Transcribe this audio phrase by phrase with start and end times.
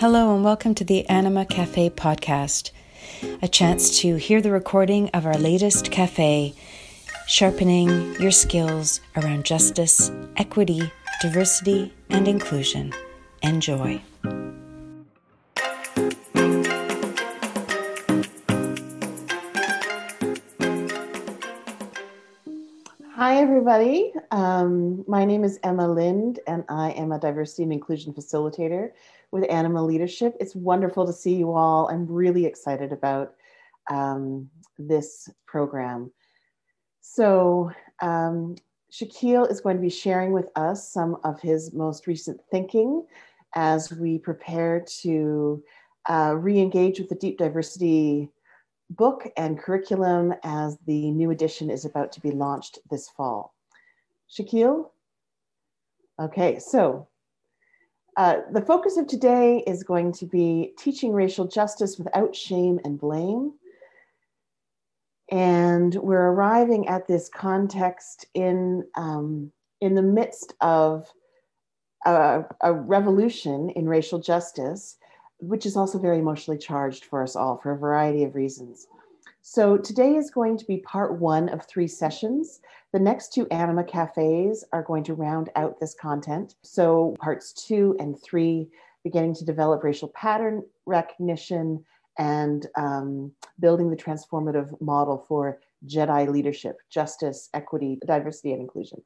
[0.00, 2.70] Hello, and welcome to the Anima Cafe podcast,
[3.42, 6.54] a chance to hear the recording of our latest cafe,
[7.26, 12.94] sharpening your skills around justice, equity, diversity, and inclusion.
[13.42, 14.00] Enjoy.
[23.16, 24.12] Hi, everybody.
[24.30, 28.92] Um, my name is Emma Lind, and I am a diversity and inclusion facilitator
[29.30, 30.36] with Anima Leadership.
[30.40, 31.88] It's wonderful to see you all.
[31.88, 33.34] I'm really excited about
[33.90, 34.48] um,
[34.78, 36.10] this program.
[37.00, 37.70] So,
[38.00, 38.56] um,
[38.90, 43.04] Shakil is going to be sharing with us some of his most recent thinking
[43.54, 45.62] as we prepare to
[46.08, 48.30] uh, re engage with the deep diversity
[48.90, 53.54] book and curriculum as the new edition is about to be launched this fall.
[54.30, 54.90] Shakil?
[56.18, 57.08] Okay, so
[58.18, 63.00] uh, the focus of today is going to be teaching racial justice without shame and
[63.00, 63.52] blame.
[65.30, 71.06] And we're arriving at this context in, um, in the midst of
[72.04, 74.98] a, a revolution in racial justice
[75.38, 78.86] which is also very emotionally charged for us all for a variety of reasons.
[79.50, 82.60] So today is going to be part one of three sessions.
[82.92, 86.56] The next two Anima Cafes are going to round out this content.
[86.62, 88.68] So parts two and three,
[89.04, 91.82] beginning to develop racial pattern recognition
[92.18, 99.00] and um, building the transformative model for Jedi leadership, justice, equity, diversity, and inclusion.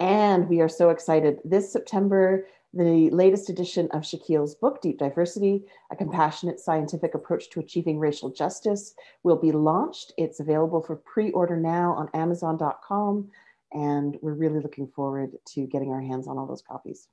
[0.00, 1.40] And we are so excited.
[1.44, 7.60] This September, the latest edition of Shakil's book, Deep Diversity A Compassionate Scientific Approach to
[7.60, 10.12] Achieving Racial Justice, will be launched.
[10.18, 13.30] It's available for pre order now on Amazon.com.
[13.72, 17.08] And we're really looking forward to getting our hands on all those copies.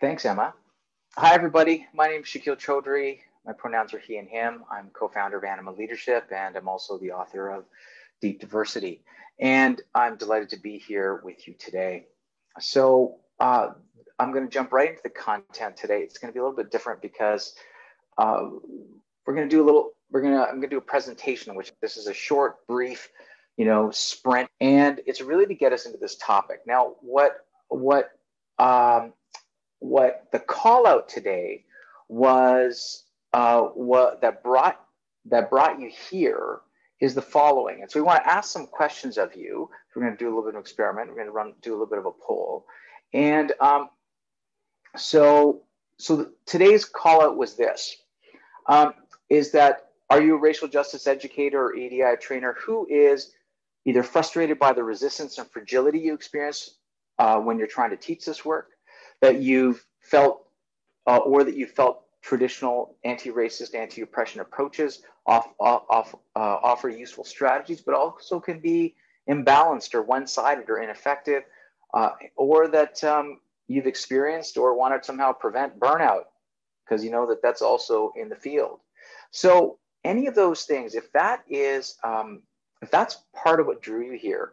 [0.00, 0.54] Thanks, Emma.
[1.16, 1.86] Hi, everybody.
[1.94, 3.20] My name is Shakil Choudhury.
[3.44, 4.64] My pronouns are he and him.
[4.70, 7.64] I'm co founder of Anima Leadership, and I'm also the author of
[8.20, 9.02] Deep Diversity.
[9.40, 12.06] And I'm delighted to be here with you today.
[12.60, 13.68] So uh,
[14.18, 16.00] I'm going to jump right into the content today.
[16.00, 17.54] It's going to be a little bit different because
[18.16, 18.48] uh,
[19.26, 19.90] we're going to do a little.
[20.10, 20.42] We're going to.
[20.42, 23.08] I'm going to do a presentation, which this is a short, brief,
[23.56, 26.60] you know, sprint, and it's really to get us into this topic.
[26.66, 27.36] Now, what
[27.68, 28.10] what
[28.58, 29.12] um,
[29.78, 31.64] what the call out today
[32.08, 34.80] was uh, what that brought
[35.26, 36.60] that brought you here
[37.00, 37.82] is the following.
[37.82, 39.70] And so we want to ask some questions of you.
[39.94, 41.08] We're going to do a little bit of an experiment.
[41.08, 42.66] We're going to run do a little bit of a poll.
[43.12, 43.90] And um,
[44.96, 45.62] so,
[45.98, 47.96] so today's call out was this,
[48.66, 48.94] um,
[49.28, 53.32] is that are you a racial justice educator or EDI trainer who is
[53.84, 56.76] either frustrated by the resistance and fragility you experience
[57.18, 58.68] uh, when you're trying to teach this work,
[59.20, 60.46] that you've felt,
[61.06, 67.80] uh, or that you felt traditional anti-racist, anti-oppression approaches off, off, uh, offer useful strategies,
[67.80, 68.94] but also can be
[69.28, 71.42] imbalanced or one-sided or ineffective,
[71.94, 76.24] uh, or that um, you've experienced or want to somehow prevent burnout
[76.84, 78.80] because you know that that's also in the field.
[79.30, 82.42] So any of those things, if that is, um,
[82.80, 84.52] if that's part of what drew you here,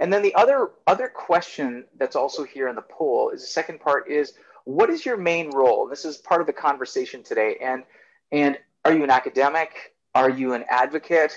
[0.00, 3.80] and then the other other question that's also here in the poll is the second
[3.80, 4.34] part is
[4.66, 5.88] what is your main role?
[5.88, 7.56] This is part of the conversation today.
[7.62, 7.84] And
[8.32, 9.94] and are you an academic?
[10.14, 11.32] Are you an advocate?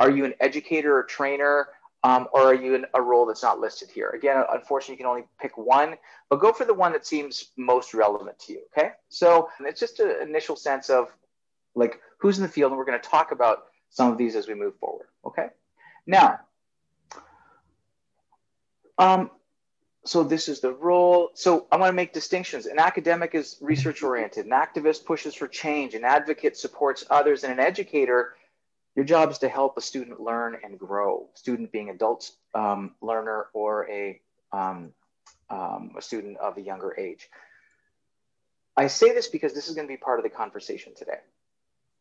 [0.00, 1.68] Are you an educator or trainer?
[2.04, 4.10] Um, or are you in a role that's not listed here?
[4.10, 5.94] Again, unfortunately, you can only pick one,
[6.28, 8.62] but go for the one that seems most relevant to you.
[8.76, 8.90] Okay.
[9.08, 11.06] So it's just an initial sense of
[11.76, 14.48] like who's in the field, and we're going to talk about some of these as
[14.48, 15.06] we move forward.
[15.24, 15.46] Okay.
[16.04, 16.40] Now,
[18.98, 19.30] um,
[20.04, 21.30] so this is the role.
[21.34, 22.66] So I want to make distinctions.
[22.66, 27.52] An academic is research oriented, an activist pushes for change, an advocate supports others, and
[27.52, 28.34] an educator
[28.94, 31.28] your job is to help a student learn and grow.
[31.34, 34.20] Student being adult um, learner or a,
[34.52, 34.92] um,
[35.48, 37.28] um, a student of a younger age.
[38.76, 41.20] I say this because this is going to be part of the conversation today.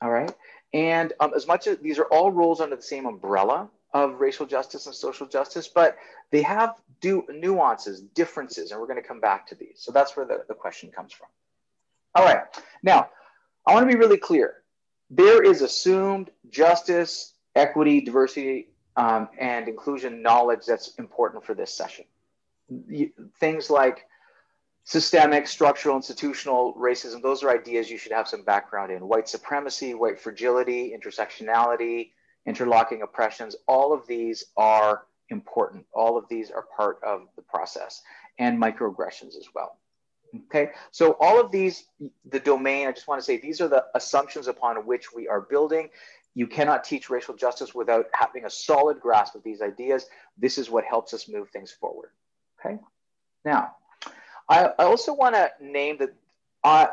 [0.01, 0.33] All right.
[0.74, 4.45] And um, as much as these are all roles under the same umbrella of racial
[4.45, 5.97] justice and social justice, but
[6.31, 9.75] they have do nuances, differences, and we're going to come back to these.
[9.77, 11.27] So that's where the, the question comes from.
[12.15, 12.43] All right.
[12.83, 13.09] Now,
[13.65, 14.57] I want to be really clear
[15.09, 22.05] there is assumed justice, equity, diversity, um, and inclusion knowledge that's important for this session.
[23.39, 24.05] Things like
[24.83, 29.07] systemic, structural, institutional racism, those are ideas you should have some background in.
[29.07, 32.11] White supremacy, white fragility, intersectionality,
[32.45, 35.85] interlocking oppressions, all of these are important.
[35.93, 38.01] All of these are part of the process,
[38.38, 39.77] and microaggressions as well.
[40.47, 41.85] Okay, so all of these,
[42.29, 45.41] the domain, I just want to say these are the assumptions upon which we are
[45.41, 45.89] building.
[46.35, 50.05] You cannot teach racial justice without having a solid grasp of these ideas.
[50.38, 52.11] This is what helps us move things forward.
[52.59, 52.77] Okay,
[53.43, 53.75] now
[54.47, 56.13] I, I also want to name that
[56.63, 56.88] uh,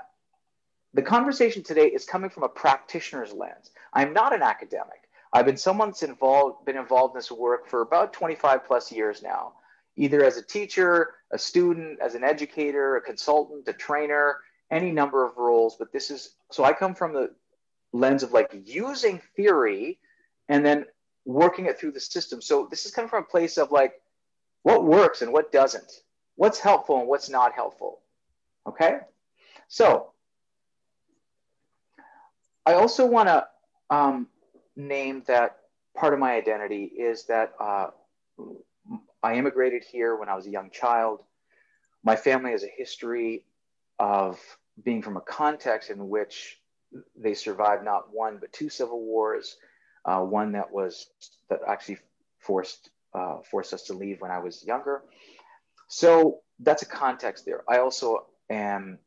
[0.94, 3.70] the conversation today is coming from a practitioner's lens.
[3.92, 5.07] I'm not an academic.
[5.32, 9.22] I've been someone that's involved, been involved in this work for about 25 plus years
[9.22, 9.52] now
[9.98, 14.36] either as a teacher, a student, as an educator, a consultant, a trainer,
[14.70, 15.76] any number of roles.
[15.76, 17.34] But this is so I come from the
[17.92, 19.98] lens of like using theory
[20.48, 20.86] and then
[21.24, 22.40] working it through the system.
[22.40, 24.00] So this is coming from a place of like
[24.62, 25.90] what works and what doesn't,
[26.36, 28.00] what's helpful and what's not helpful.
[28.66, 29.00] Okay.
[29.66, 30.12] So
[32.64, 33.46] I also want to
[33.90, 34.28] um,
[34.78, 35.58] name that
[35.94, 37.88] part of my identity is that uh,
[39.22, 41.22] I immigrated here when I was a young child.
[42.04, 43.44] My family has a history
[43.98, 44.38] of
[44.82, 46.60] being from a context in which
[47.16, 49.56] they survived not one but two civil wars.
[50.04, 51.08] Uh, one that was
[51.50, 51.98] that actually
[52.38, 55.02] forced uh, forced us to leave when I was younger.
[55.88, 57.64] So that's a context there.
[57.68, 58.98] I also am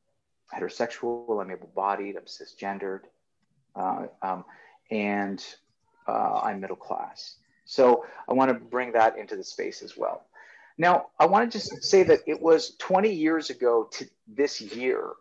[0.54, 1.42] heterosexual.
[1.42, 2.18] I'm able-bodied.
[2.18, 3.02] I'm cisgendered,
[3.76, 4.44] uh, um,
[4.92, 5.44] and
[6.08, 7.36] uh, I'm middle class.
[7.66, 10.26] So I want to bring that into the space as well.
[10.78, 15.12] Now, I want to just say that it was 20 years ago to this year,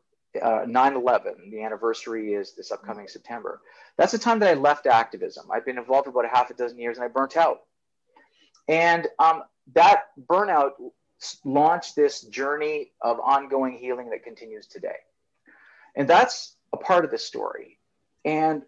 [0.41, 3.61] uh, 9 11, the anniversary is this upcoming September.
[3.97, 5.47] That's the time that I left activism.
[5.51, 7.61] I've been involved for about a half a dozen years and I burnt out.
[8.69, 9.43] And um,
[9.75, 10.73] that burnout
[11.45, 14.97] launched this journey of ongoing healing that continues today.
[15.95, 17.79] And that's a part of the story.
[18.25, 18.63] And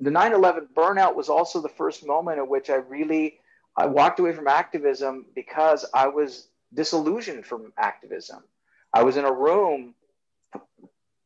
[0.00, 3.38] the 9-11 burnout was also the first moment at which i really
[3.76, 8.42] i walked away from activism because i was disillusioned from activism.
[8.92, 9.94] I was in a room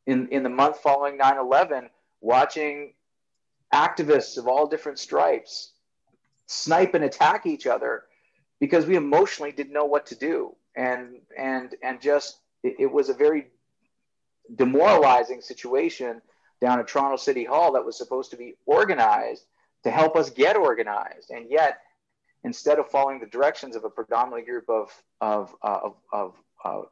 [0.06, 1.88] in, in the month following 9-11
[2.20, 2.94] watching
[3.72, 5.72] activists of all different stripes
[6.46, 8.05] snipe and attack each other
[8.58, 10.55] because we emotionally didn't know what to do.
[10.76, 13.49] And and and just it, it was a very
[14.55, 16.22] demoralizing situation
[16.61, 19.45] down at Toronto City Hall that was supposed to be organized
[19.85, 21.31] to help us get organized.
[21.31, 21.81] And yet,
[22.45, 24.91] instead of following the directions of a predominantly group of,
[25.21, 26.35] of, uh, of, of
[26.65, 26.83] uh,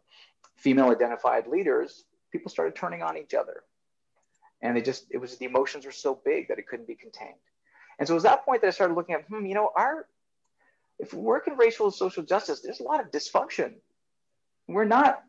[0.56, 3.62] female identified leaders, people started turning on each other.
[4.62, 7.34] And they just, it was the emotions were so big that it couldn't be contained.
[7.98, 10.06] And so it was that point that I started looking at, hmm, you know, our,
[10.98, 13.74] if we work in racial and social justice, there's a lot of dysfunction.
[14.66, 15.22] We're not,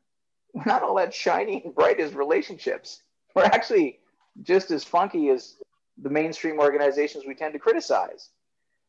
[0.54, 3.02] we're not all that shiny and bright as relationships.
[3.36, 4.00] We're actually
[4.44, 5.56] just as funky as
[6.02, 8.30] the mainstream organizations we tend to criticize.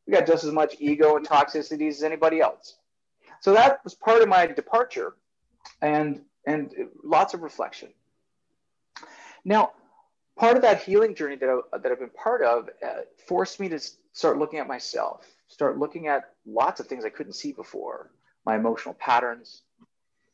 [0.06, 2.76] We got just as much ego and toxicities as anybody else.
[3.40, 5.14] So that was part of my departure
[5.82, 7.90] and and lots of reflection.
[9.44, 9.72] Now,
[10.36, 13.68] part of that healing journey that, I, that I've been part of uh, forced me
[13.68, 13.78] to
[14.12, 18.10] start looking at myself, start looking at lots of things I couldn't see before,
[18.46, 19.62] my emotional patterns,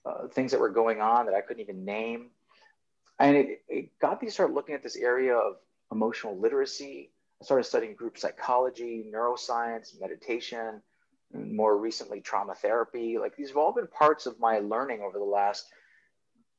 [0.05, 2.31] uh, things that were going on that I couldn't even name,
[3.19, 5.57] and it, it got me to start looking at this area of
[5.91, 7.11] emotional literacy.
[7.41, 10.83] I started studying group psychology, neuroscience, meditation,
[11.33, 13.19] more recently trauma therapy.
[13.19, 15.67] Like these have all been parts of my learning over the last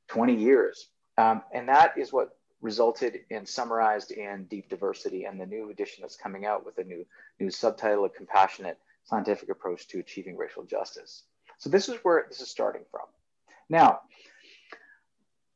[0.10, 0.90] 20 years.
[1.18, 6.02] Um, and that is what resulted in summarized in deep diversity and the new edition
[6.02, 7.06] that's coming out with a new
[7.40, 11.24] new subtitle of compassionate scientific approach to achieving racial justice
[11.60, 13.06] so this is where this is starting from
[13.70, 14.00] now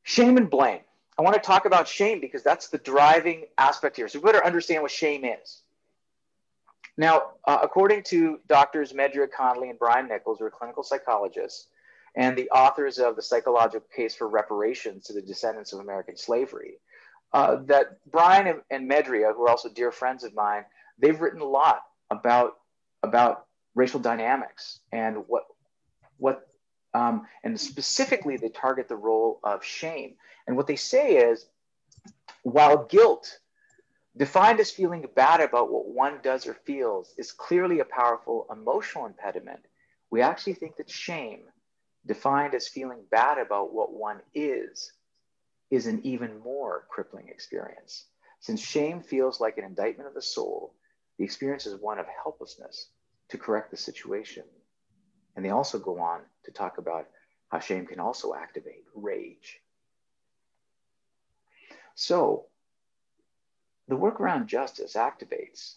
[0.04, 0.82] shame and blame
[1.22, 4.08] I want to talk about shame because that's the driving aspect here.
[4.08, 5.62] So we better understand what shame is.
[6.98, 11.68] Now, uh, according to doctors Medria Connolly and Brian Nichols, who are clinical psychologists
[12.16, 16.80] and the authors of the psychological case for reparations to the descendants of American slavery,
[17.34, 20.64] uh, that Brian and, and Medria, who are also dear friends of mine,
[20.98, 22.54] they've written a lot about
[23.04, 25.44] about racial dynamics and what
[26.18, 26.48] what
[26.94, 30.16] um, and specifically they target the role of shame
[30.48, 31.46] and what they say is
[32.44, 33.40] while guilt,
[34.18, 39.06] defined as feeling bad about what one does or feels, is clearly a powerful emotional
[39.06, 39.60] impediment,
[40.10, 41.44] we actually think that shame,
[42.06, 44.92] defined as feeling bad about what one is,
[45.70, 48.08] is an even more crippling experience.
[48.40, 50.74] Since shame feels like an indictment of the soul,
[51.18, 52.90] the experience is one of helplessness
[53.30, 54.44] to correct the situation.
[55.36, 57.08] And they also go on to talk about
[57.50, 59.62] how shame can also activate rage
[61.96, 62.46] so
[63.88, 65.76] the work around justice activates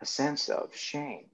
[0.00, 1.26] a sense of shame.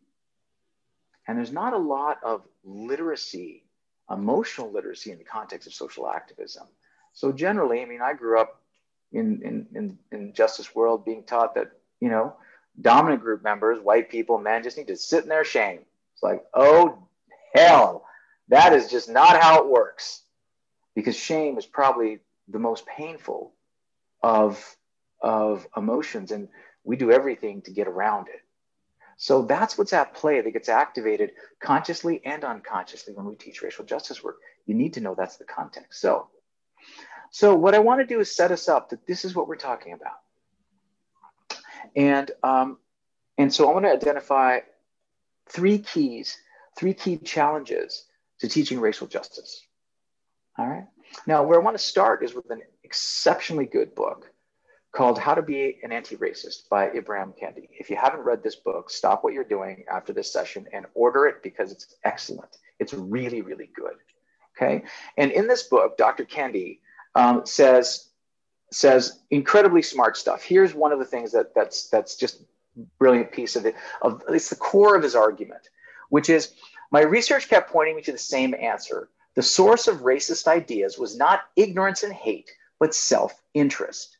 [1.28, 3.62] And there's not a lot of literacy
[4.10, 6.66] emotional literacy in the context of social activism.
[7.12, 8.60] So generally, I mean, I grew up
[9.12, 12.36] in in in, in justice world being taught that you know
[12.80, 15.80] dominant group members, white people, men, just need to sit in their shame.
[16.14, 17.05] It's like, oh
[17.54, 18.04] hell,
[18.48, 20.22] that is just not how it works,
[20.94, 23.52] because shame is probably the most painful
[24.22, 24.76] of
[25.20, 26.48] of emotions, and
[26.84, 28.40] we do everything to get around it.
[29.16, 33.84] So that's what's at play that gets activated consciously and unconsciously when we teach racial
[33.84, 34.36] justice work.
[34.66, 36.00] You need to know that's the context.
[36.00, 36.28] So,
[37.30, 39.56] so what I want to do is set us up that this is what we're
[39.56, 40.20] talking about.
[41.94, 42.78] And um,
[43.38, 44.60] and so I want to identify
[45.48, 46.36] three keys,
[46.76, 48.04] three key challenges
[48.40, 49.62] to teaching racial justice.
[50.58, 50.86] All right.
[51.26, 54.30] Now, where I want to start is with an exceptionally good book
[54.92, 57.68] called How to Be an Anti-Racist by Ibram Kendi.
[57.78, 61.26] If you haven't read this book, stop what you're doing after this session and order
[61.26, 62.56] it because it's excellent.
[62.78, 63.96] It's really, really good.
[64.56, 64.84] Okay.
[65.18, 66.24] And in this book, Dr.
[66.24, 66.78] Kendi
[67.14, 68.08] um, says
[68.72, 70.42] says incredibly smart stuff.
[70.42, 72.42] Here's one of the things that that's that's just
[72.98, 73.74] brilliant piece of it.
[74.02, 75.68] Of it's the core of his argument,
[76.08, 76.54] which is
[76.90, 79.08] my research kept pointing me to the same answer.
[79.34, 84.16] The source of racist ideas was not ignorance and hate, but self-interest.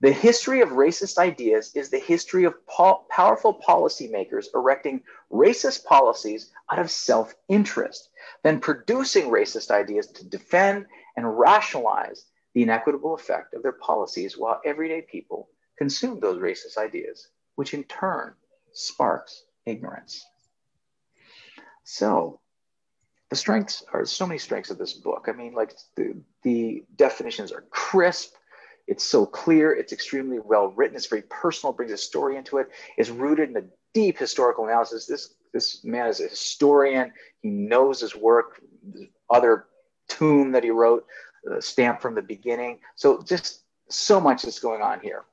[0.00, 6.52] The history of racist ideas is the history of po- powerful policymakers erecting racist policies
[6.70, 8.10] out of self interest,
[8.44, 14.60] then producing racist ideas to defend and rationalize the inequitable effect of their policies while
[14.64, 18.34] everyday people consume those racist ideas, which in turn
[18.72, 20.24] sparks ignorance.
[21.84, 22.40] So,
[23.30, 25.26] the strengths are so many strengths of this book.
[25.28, 28.34] I mean, like the, the definitions are crisp,
[28.88, 29.72] it's so clear.
[29.74, 30.96] It's extremely well written.
[30.96, 31.74] It's very personal.
[31.74, 32.68] Brings a story into it.
[32.96, 35.06] It's rooted in a deep historical analysis.
[35.06, 37.12] This this man is a historian.
[37.42, 38.62] He knows his work.
[39.28, 39.66] Other
[40.08, 41.04] tomb that he wrote,
[41.50, 42.80] uh, stamped from the beginning.
[42.96, 43.60] So just
[43.90, 45.24] so much is going on here.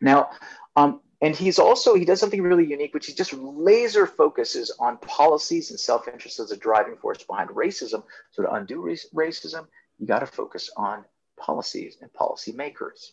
[0.00, 0.30] Now,
[0.74, 4.98] um, and he's also he does something really unique, which he just laser focuses on
[4.98, 8.02] policies and self-interest as a driving force behind racism.
[8.32, 8.82] So to undo
[9.14, 11.04] racism, you got to focus on
[11.38, 13.12] policies and policymakers.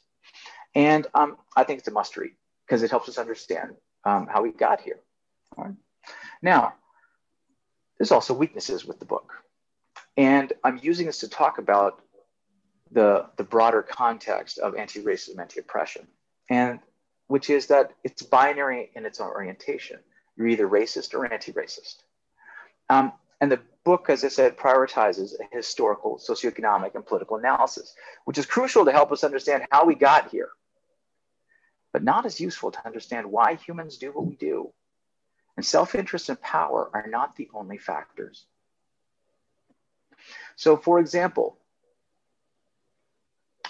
[0.74, 2.32] And um, I think it's a must read
[2.66, 5.00] because it helps us understand um, how we got here.
[6.42, 6.74] Now,
[7.98, 9.34] there's also weaknesses with the book.
[10.18, 12.02] And I'm using this to talk about
[12.92, 16.08] the, the broader context of anti racism, anti oppression,
[16.50, 16.80] and
[17.30, 20.00] which is that it's binary in its orientation.
[20.36, 22.02] You're either racist or anti racist.
[22.90, 27.94] Um, and the book, as I said, prioritizes a historical, socioeconomic, and political analysis,
[28.26, 30.50] which is crucial to help us understand how we got here,
[31.94, 34.74] but not as useful to understand why humans do what we do.
[35.56, 38.46] And self interest and power are not the only factors.
[40.56, 41.60] So, for example,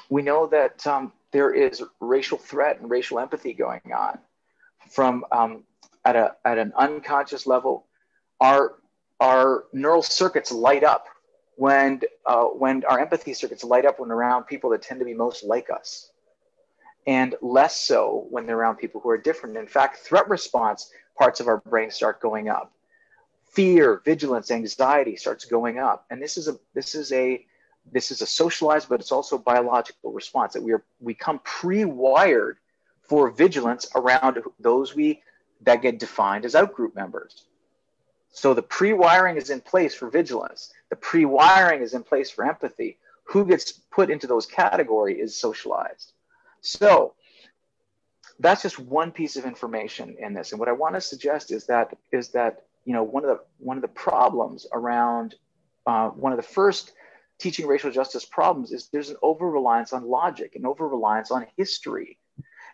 [0.10, 4.20] we know that um, there is racial threat and racial empathy going on
[4.90, 5.64] from um,
[6.06, 7.86] at, a, at an unconscious level.
[8.40, 8.76] Our
[9.20, 11.08] our neural circuits light up
[11.56, 15.14] when uh, when our empathy circuits light up when around people that tend to be
[15.14, 16.10] most like us
[17.06, 19.58] and less so when they're around people who are different.
[19.58, 22.72] In fact threat response parts of our brain start going up.
[23.52, 26.06] Fear vigilance anxiety starts going up.
[26.10, 27.46] And this is a this is a
[27.92, 32.58] this is a socialized but it's also biological response that we are we come pre-wired
[33.02, 35.22] for vigilance around those we
[35.62, 37.46] that get defined as outgroup members
[38.32, 40.72] so the pre-wiring is in place for vigilance.
[40.90, 42.98] The pre-wiring is in place for empathy.
[43.24, 46.14] Who gets put into those category is socialized.
[46.62, 47.14] So
[48.40, 50.52] that's just one piece of information in this.
[50.52, 53.44] And what I want to suggest is that is that you know one of the
[53.60, 55.36] one of the problems around
[55.86, 56.94] uh, one of the first
[57.40, 61.48] teaching racial justice problems is there's an over reliance on logic and over reliance on
[61.58, 62.18] history.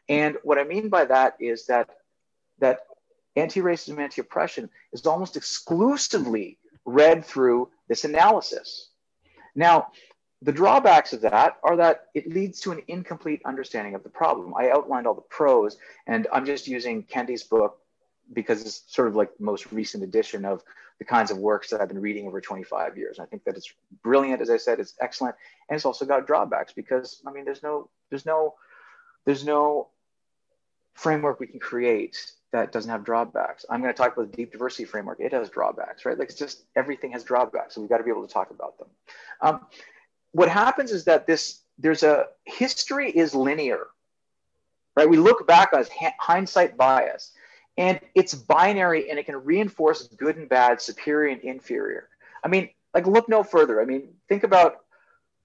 [0.09, 1.89] And what I mean by that is that
[2.59, 2.79] that
[3.35, 8.89] anti-racism, anti-oppression is almost exclusively read through this analysis.
[9.55, 9.87] Now,
[10.41, 14.53] the drawbacks of that are that it leads to an incomplete understanding of the problem.
[14.55, 17.79] I outlined all the pros, and I'm just using Kendi's book
[18.33, 20.63] because it's sort of like the most recent edition of
[20.99, 23.19] the kinds of works that I've been reading over 25 years.
[23.19, 23.71] I think that it's
[24.03, 25.35] brilliant, as I said, it's excellent,
[25.69, 28.55] and it's also got drawbacks because I mean, there's no, there's no,
[29.25, 29.89] there's no
[30.93, 33.65] framework we can create that doesn't have drawbacks.
[33.69, 35.19] I'm going to talk about the deep diversity framework.
[35.19, 36.17] It has drawbacks, right?
[36.17, 37.75] Like it's just everything has drawbacks.
[37.75, 38.87] So we've got to be able to talk about them.
[39.41, 39.65] Um,
[40.31, 43.87] what happens is that this there's a history is linear,
[44.95, 45.09] right?
[45.09, 45.89] We look back as
[46.19, 47.31] hindsight bias,
[47.77, 52.09] and it's binary and it can reinforce good and bad, superior and inferior.
[52.43, 53.81] I mean, like look no further.
[53.81, 54.77] I mean, think about,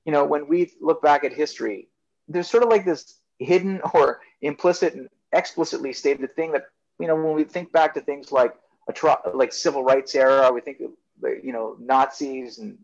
[0.05, 1.89] you know, when we look back at history,
[2.29, 6.65] there's sort of like this hidden or implicit and explicitly stated thing that,
[6.99, 8.55] you know, when we think back to things like
[8.89, 12.79] a like civil rights era, we think you know, Nazis and,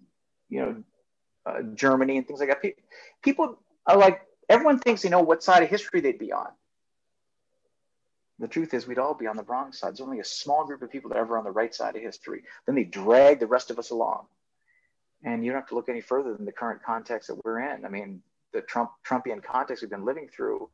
[0.49, 0.83] you know,
[1.47, 2.75] uh, Germany and things like that.
[3.23, 6.49] People are like, everyone thinks they know what side of history they'd be on.
[8.38, 9.90] The truth is, we'd all be on the wrong side.
[9.90, 12.02] There's only a small group of people that are ever on the right side of
[12.02, 12.43] history.
[12.66, 14.26] Then they drag the rest of us along.
[15.25, 17.87] And you don't have to look any further than the current context that we're in.
[17.87, 18.21] I mean,
[18.52, 20.69] the Trump Trumpian context we've been living through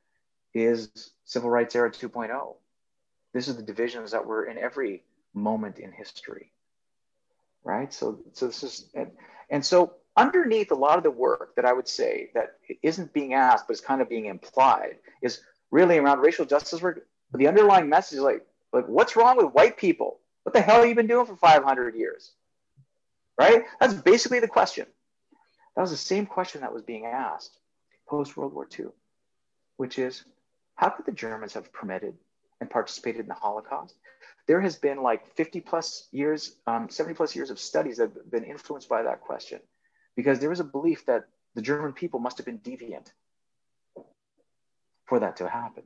[0.54, 2.56] is civil rights era 2.0.
[3.32, 6.52] This is the divisions that were in every moment in history,
[7.64, 7.92] right?
[7.92, 9.10] So, so this is, and,
[9.48, 13.34] and so underneath a lot of the work that I would say that isn't being
[13.34, 15.40] asked, but is kind of being implied, is
[15.70, 17.06] really around racial justice work.
[17.34, 20.18] The underlying message is like, like, what's wrong with white people?
[20.42, 22.32] What the hell have you been doing for 500 years?
[23.38, 23.64] Right?
[23.80, 24.86] That's basically the question.
[25.76, 27.58] That was the same question that was being asked
[28.08, 28.86] post World War II,
[29.76, 30.24] which is
[30.74, 32.14] how could the Germans have permitted
[32.60, 33.94] and participated in the Holocaust?
[34.46, 38.30] There has been like 50 plus years, um, 70 plus years of studies that have
[38.30, 39.60] been influenced by that question
[40.16, 41.24] because there was a belief that
[41.54, 43.12] the German people must have been deviant
[45.06, 45.84] for that to happen.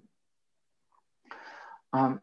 [1.97, 2.21] Um,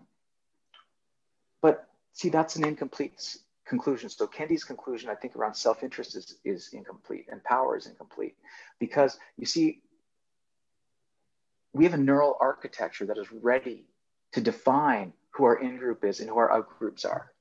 [1.61, 4.09] but see, that's an incomplete conclusion.
[4.09, 8.35] So Kendi's conclusion, I think, around self-interest is, is incomplete and power is incomplete
[8.79, 9.81] because you see,
[11.73, 13.85] we have a neural architecture that is ready
[14.33, 17.31] to define who our in-group is and who our out-groups are.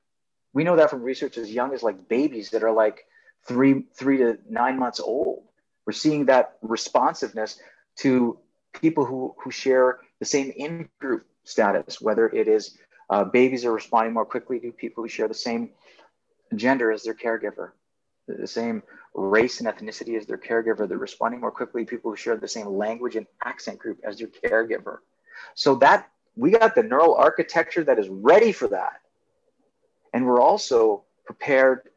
[0.55, 3.05] We know that from research as young as like babies that are like
[3.47, 5.43] three, three to nine months old.
[5.85, 7.61] We're seeing that responsiveness
[7.97, 8.39] to
[8.73, 12.79] people who, who share the same in-group status, whether it is
[13.11, 15.71] uh, babies are responding more quickly to people who share the same
[16.55, 17.73] gender as their caregiver,
[18.27, 18.83] the same
[19.15, 20.89] race and ethnicity as their caregiver.
[20.89, 24.19] They're responding more quickly to people who share the same language and accent group as
[24.19, 24.99] their caregiver.
[25.55, 29.01] So that we got the neural architecture that is ready for that.
[30.15, 31.91] And we're also prepared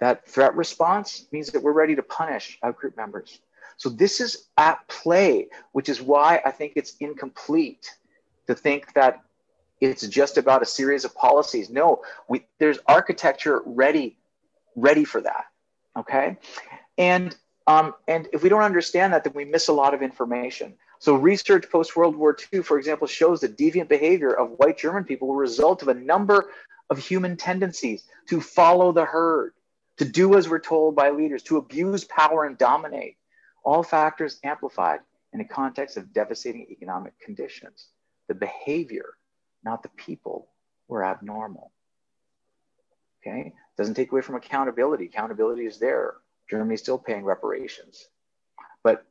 [0.00, 3.40] that threat response means that we're ready to punish outgroup members.
[3.76, 7.90] So this is at play, which is why I think it's incomplete
[8.50, 9.20] to think that
[9.80, 11.70] it's just about a series of policies.
[11.70, 14.18] No, we, there's architecture ready,
[14.76, 15.46] ready for that.
[15.96, 16.36] Okay,
[16.98, 17.34] and
[17.66, 20.74] um, and if we don't understand that, then we miss a lot of information.
[20.98, 25.04] So research post World War II, for example, shows that deviant behavior of white German
[25.04, 26.50] people were a result of a number
[26.90, 29.54] of human tendencies to follow the herd,
[29.96, 33.16] to do as we're told by leaders, to abuse power and dominate,
[33.64, 35.00] all factors amplified
[35.32, 37.86] in a context of devastating economic conditions.
[38.30, 39.16] The behavior,
[39.64, 40.46] not the people,
[40.86, 41.72] were abnormal.
[43.20, 45.06] Okay, doesn't take away from accountability.
[45.06, 46.14] Accountability is there.
[46.48, 48.06] Germany's still paying reparations,
[48.84, 49.04] but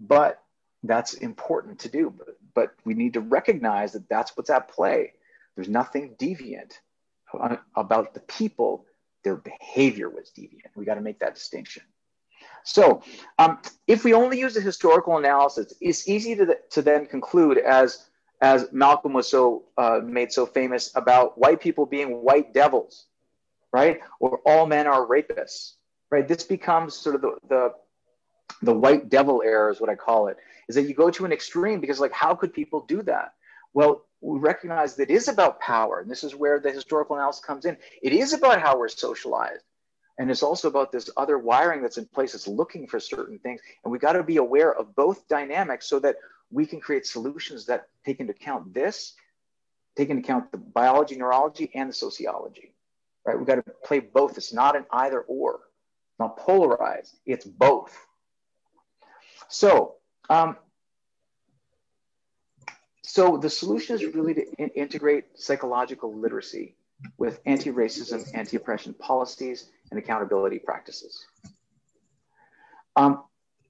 [0.00, 0.42] but
[0.84, 2.14] that's important to do.
[2.16, 5.12] But, but we need to recognize that that's what's at play.
[5.54, 6.72] There's nothing deviant
[7.76, 8.86] about the people
[9.22, 10.74] their behavior was deviant.
[10.76, 11.82] We got to make that distinction.
[12.64, 13.02] So,
[13.38, 18.08] um, if we only use a historical analysis, it's easy to, to then conclude, as
[18.42, 23.06] as Malcolm was so uh, made so famous about white people being white devils,
[23.72, 24.00] right?
[24.18, 25.74] Or all men are rapists,
[26.10, 26.26] right?
[26.26, 27.72] This becomes sort of the the,
[28.60, 30.36] the white devil error is what I call it.
[30.68, 33.32] Is that you go to an extreme because like how could people do that?
[33.74, 36.00] Well, we recognize that it is about power.
[36.00, 37.76] And this is where the historical analysis comes in.
[38.02, 39.64] It is about how we're socialized.
[40.18, 43.60] And it's also about this other wiring that's in place that's looking for certain things.
[43.82, 46.16] And we got to be aware of both dynamics so that
[46.52, 49.14] we can create solutions that take into account this,
[49.96, 52.74] take into account the biology, neurology, and the sociology.
[53.24, 53.36] Right?
[53.36, 54.36] We've got to play both.
[54.36, 55.60] It's not an either or,
[56.18, 57.16] not polarized.
[57.24, 57.96] It's both.
[59.48, 59.96] So
[60.28, 60.56] um,
[63.02, 66.76] so the solution is really to in- integrate psychological literacy
[67.18, 71.26] with anti-racism, anti-oppression policies, and accountability practices.
[72.96, 73.24] Um,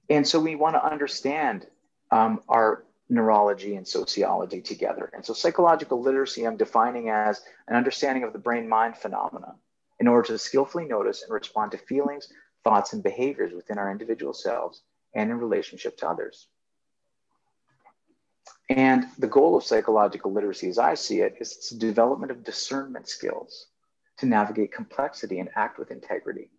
[0.09, 1.67] and so we want to understand
[2.13, 5.09] um, our neurology and sociology together.
[5.13, 9.55] And so psychological literacy I'm defining as an understanding of the brain-mind phenomena
[9.99, 12.31] in order to skillfully notice and respond to feelings,
[12.63, 14.83] thoughts, and behaviors within our individual selves
[15.15, 16.47] and in relationship to others.
[18.69, 23.09] And the goal of psychological literacy, as I see it, is its development of discernment
[23.09, 23.67] skills
[24.19, 26.51] to navigate complexity and act with integrity.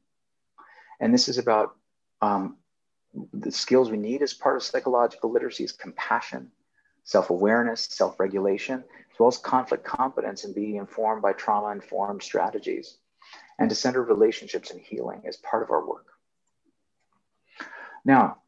[1.01, 1.77] And this is about
[2.21, 2.57] um,
[3.33, 6.50] the skills we need as part of psychological literacy is compassion,
[7.05, 12.98] self-awareness, self-regulation, as well as conflict competence and being informed by trauma-informed strategies.
[13.59, 16.07] and to center relationships and healing as part of our work.
[18.05, 18.38] Now,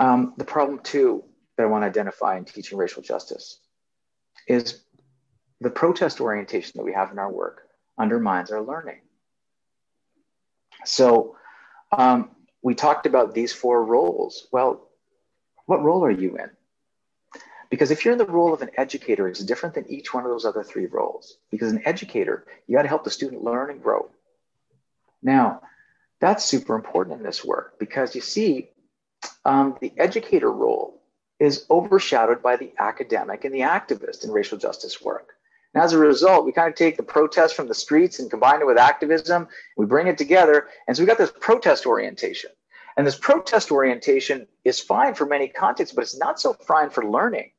[0.00, 1.24] um, the problem too
[1.56, 3.58] that I want to identify in teaching racial justice
[4.48, 4.82] is
[5.60, 9.00] the protest orientation that we have in our work undermines our learning.
[10.84, 11.36] So
[11.96, 12.30] um,
[12.62, 14.46] we talked about these four roles.
[14.52, 14.88] Well,
[15.66, 16.50] what role are you in?
[17.70, 20.30] Because if you're in the role of an educator, it's different than each one of
[20.30, 21.38] those other three roles.
[21.50, 24.10] Because an educator, you got to help the student learn and grow.
[25.22, 25.62] Now,
[26.20, 28.68] that's super important in this work because you see,
[29.44, 31.02] um, the educator role
[31.40, 35.34] is overshadowed by the academic and the activist in racial justice work.
[35.74, 38.60] And as a result, we kind of take the protest from the streets and combine
[38.60, 39.48] it with activism.
[39.76, 40.68] We bring it together.
[40.86, 42.50] And so we got this protest orientation.
[42.96, 47.06] And this protest orientation is fine for many contexts, but it's not so fine for
[47.06, 47.52] learning.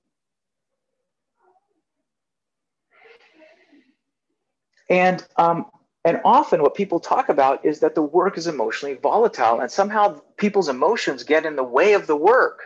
[4.90, 5.66] And um,
[6.06, 10.20] and often what people talk about is that the work is emotionally volatile and somehow
[10.38, 12.60] people's emotions get in the way of the work.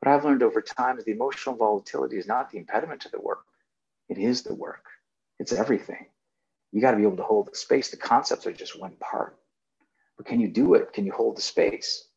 [0.00, 3.20] What I've learned over time is the emotional volatility is not the impediment to the
[3.20, 3.44] work.
[4.08, 4.84] It is the work.
[5.38, 6.06] It's everything.
[6.72, 7.90] You got to be able to hold the space.
[7.90, 9.38] The concepts are just one part.
[10.16, 10.92] But can you do it?
[10.92, 12.08] Can you hold the space?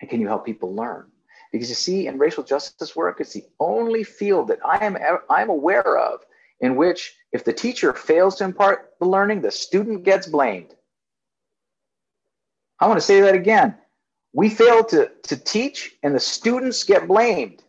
[0.00, 1.10] And can you help people learn?
[1.52, 4.98] Because you see, in racial justice work, it's the only field that I am
[5.30, 6.20] I'm aware of
[6.60, 10.74] in which if the teacher fails to impart the learning, the student gets blamed.
[12.80, 13.76] I want to say that again.
[14.32, 17.62] We fail to, to teach and the students get blamed.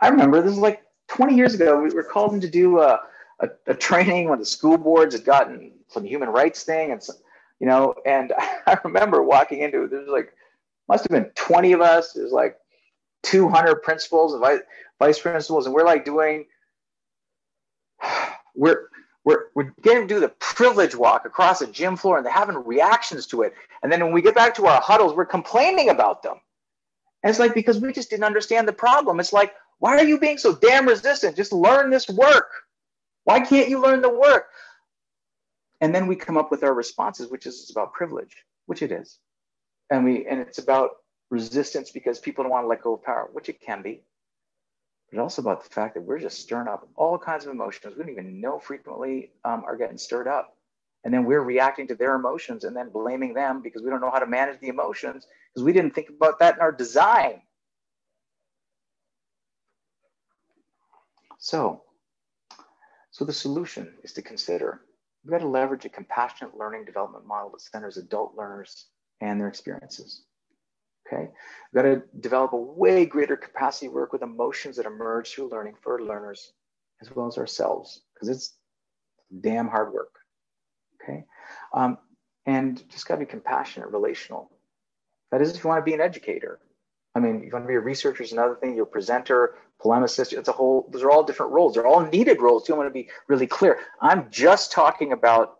[0.00, 3.00] I remember this is like 20 years ago, we were called in to do a,
[3.40, 7.16] a, a training when the school boards had gotten some human rights thing and some,
[7.60, 8.32] you know, and
[8.66, 10.32] I remember walking into it, there's like,
[10.88, 12.12] must have been 20 of us.
[12.12, 12.56] There's like
[13.24, 14.60] 200 principals and vice,
[14.98, 16.46] vice principals, and we're like doing
[18.54, 18.88] we're
[19.24, 22.56] we're, we're getting to do the privilege walk across a gym floor and they're having
[22.64, 23.52] reactions to it.
[23.82, 26.36] And then when we get back to our huddles, we're complaining about them.
[27.22, 29.20] And it's like, because we just didn't understand the problem.
[29.20, 31.36] It's like, why are you being so damn resistant?
[31.36, 32.50] Just learn this work.
[33.24, 34.46] Why can't you learn the work?
[35.80, 38.34] And then we come up with our responses, which is about privilege,
[38.66, 39.18] which it is.
[39.90, 40.90] And we and it's about
[41.30, 44.02] resistance because people don't want to let go of power, which it can be
[45.10, 48.02] but also about the fact that we're just stirring up all kinds of emotions we
[48.02, 50.56] don't even know frequently um, are getting stirred up.
[51.04, 54.10] And then we're reacting to their emotions and then blaming them because we don't know
[54.10, 57.40] how to manage the emotions because we didn't think about that in our design.
[61.38, 61.82] So,
[63.10, 64.82] so the solution is to consider
[65.24, 68.86] we've got to leverage a compassionate learning development model that centers adult learners
[69.20, 70.24] and their experiences.
[71.06, 71.30] Okay,
[71.72, 75.48] we've got to develop a way greater capacity to work with emotions that emerge through
[75.48, 76.52] learning for learners
[77.00, 78.54] as well as ourselves, because it's
[79.40, 80.14] damn hard work.
[81.02, 81.24] Okay,
[81.72, 81.98] um,
[82.46, 84.50] and just got to be compassionate, relational.
[85.30, 86.58] That is, if you want to be an educator.
[87.14, 88.74] I mean, you want to be a researcher is another thing.
[88.74, 90.32] You're a presenter, polemicist.
[90.32, 90.88] It's a whole.
[90.90, 91.74] Those are all different roles.
[91.74, 92.74] They're all needed roles too.
[92.74, 93.78] I want to be really clear.
[94.00, 95.58] I'm just talking about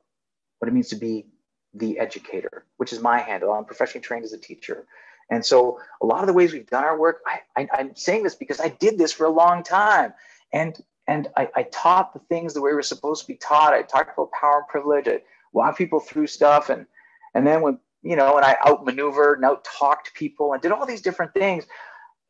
[0.58, 1.26] what it means to be
[1.74, 3.52] the educator, which is my handle.
[3.52, 4.86] I'm professionally trained as a teacher.
[5.30, 7.20] And so a lot of the ways we've done our work,
[7.56, 10.14] I, am saying this because I did this for a long time.
[10.52, 13.74] And, and I, I taught the things the way we're supposed to be taught.
[13.74, 15.06] I talked about power and privilege.
[15.06, 15.20] I
[15.52, 16.70] walked people through stuff.
[16.70, 16.86] And,
[17.34, 20.86] and then when, you know, and I outmaneuvered and out talked people and did all
[20.86, 21.66] these different things,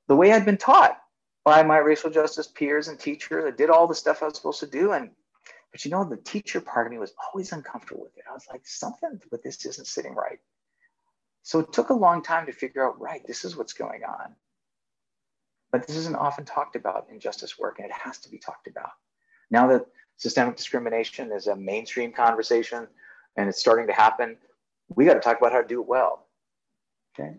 [0.09, 1.01] the way I'd been taught
[1.45, 4.61] by my racial justice peers and teachers, I did all the stuff I was supposed
[4.61, 4.93] to do.
[4.93, 5.11] And,
[5.73, 8.25] but you know, the teacher part of me was always uncomfortable with it.
[8.29, 10.39] I was like, something with this isn't sitting right.
[11.43, 14.35] So it took a long time to figure out, right, this is what's going on.
[15.71, 18.67] But this isn't often talked about in justice work, and it has to be talked
[18.67, 18.91] about.
[19.51, 22.87] Now that systemic discrimination is a mainstream conversation
[23.37, 24.37] and it's starting to happen,
[24.89, 26.27] we got to talk about how to do it well.
[27.19, 27.35] Okay.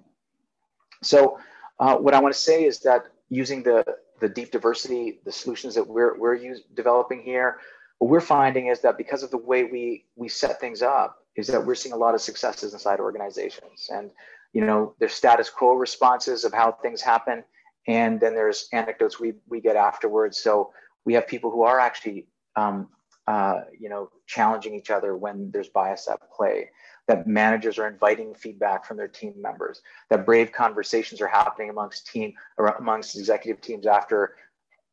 [1.04, 1.40] So,
[1.80, 3.86] uh, what I want to say is that using the,
[4.20, 7.60] the deep diversity, the solutions that we're, we're use, developing here,
[8.00, 11.48] what we're finding is that because of the way we, we set things up, is
[11.48, 13.90] that we're seeing a lot of successes inside organizations.
[13.94, 14.10] And,
[14.54, 17.44] you know, there's status quo responses of how things happen.
[17.88, 20.40] And then there's anecdotes we, we get afterwards.
[20.40, 20.72] So
[21.06, 22.90] we have people who are actually, um,
[23.28, 26.70] uh, you know, challenging each other when there's bias at play,
[27.10, 32.06] that managers are inviting feedback from their team members, that brave conversations are happening amongst
[32.06, 32.34] team
[32.78, 34.36] amongst executive teams after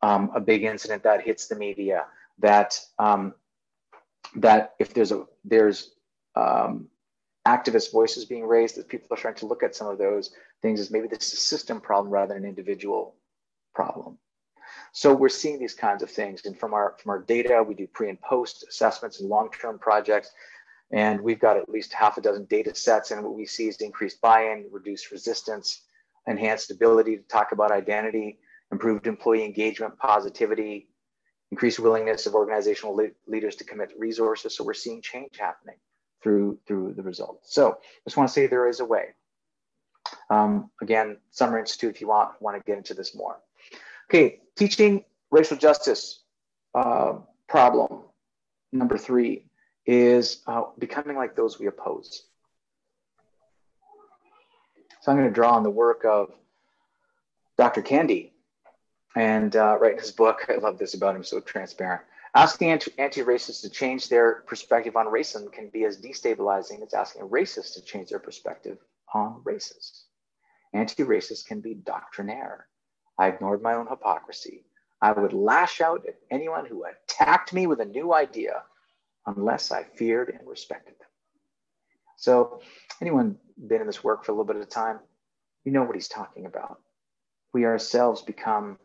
[0.00, 2.07] um, a big incident that hits the media,
[2.38, 3.35] that um,
[4.37, 5.90] that if there's a there's
[6.37, 6.88] um,
[7.46, 10.31] activist voices being raised, that people are starting to look at some of those
[10.62, 13.14] things as maybe this is a system problem rather than an individual
[13.74, 14.16] problem.
[14.92, 16.46] So we're seeing these kinds of things.
[16.46, 20.31] And from our from our data, we do pre and post assessments and long-term projects.
[20.92, 23.11] And we've got at least half a dozen data sets.
[23.11, 25.83] And what we see is increased buy-in, reduced resistance,
[26.27, 28.38] enhanced ability to talk about identity,
[28.70, 30.88] improved employee engagement, positivity,
[31.51, 34.57] increased willingness of organizational le- leaders to commit resources.
[34.57, 35.77] So we're seeing change happening
[36.22, 37.55] through through the results.
[37.55, 39.14] So just want to say there is a way.
[40.31, 43.38] Um, again, Summer Institute, if you want want to get into this more.
[44.11, 46.22] Okay, teaching racial justice
[46.75, 47.14] uh,
[47.49, 48.03] problem
[48.72, 49.46] number three
[49.87, 52.25] is uh, becoming like those we oppose.
[55.01, 56.33] So I'm going to draw on the work of
[57.57, 57.83] Dr.
[57.83, 58.31] Kendi
[59.14, 60.46] and uh, write his book.
[60.49, 62.03] I love this about him, so transparent.
[62.35, 67.22] Asking anti racists to change their perspective on racism can be as destabilizing as asking
[67.22, 68.79] racists to change their perspective
[69.14, 70.05] on races.
[70.75, 72.66] Anti racists can be doctrinaire.
[73.16, 74.64] I ignored my own hypocrisy.
[75.01, 78.64] I would lash out at anyone who attacked me with a new idea
[79.27, 81.09] unless I feared and respected them.
[82.17, 82.61] So,
[83.01, 85.01] anyone been in this work for a little bit of time,
[85.65, 86.81] you know what he's talking about.
[87.53, 88.79] We ourselves become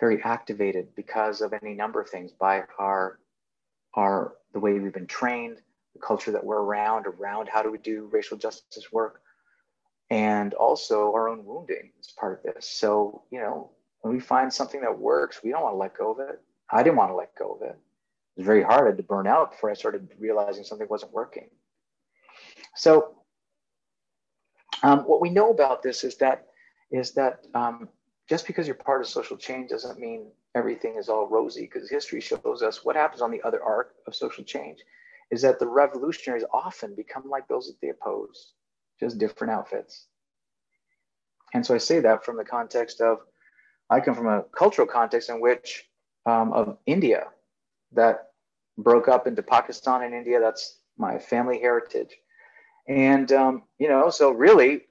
[0.00, 3.18] very activated because of any number of things by our
[3.94, 5.58] our the way we've been trained,
[5.94, 9.20] the culture that we're around, around how do we do racial justice work,
[10.10, 12.68] and also our own wounding is part of this.
[12.68, 16.12] So, you know, when we find something that works, we don't want to let go
[16.12, 16.40] of it.
[16.70, 17.78] I didn't want to let go of it.
[18.36, 18.84] Was very hard.
[18.84, 21.48] I had to burn out before I started realizing something wasn't working.
[22.74, 23.14] So,
[24.82, 26.46] um, what we know about this is that
[26.90, 27.88] is that um,
[28.28, 31.62] just because you're part of social change doesn't mean everything is all rosy.
[31.62, 34.80] Because history shows us what happens on the other arc of social change
[35.30, 38.52] is that the revolutionaries often become like those that they oppose,
[39.00, 40.06] just different outfits.
[41.54, 43.18] And so I say that from the context of
[43.90, 45.88] I come from a cultural context in which
[46.26, 47.28] um, of India,
[47.94, 48.30] that
[48.78, 50.40] broke up into Pakistan and India.
[50.40, 52.16] That's my family heritage.
[52.88, 54.82] And, um, you know, so really,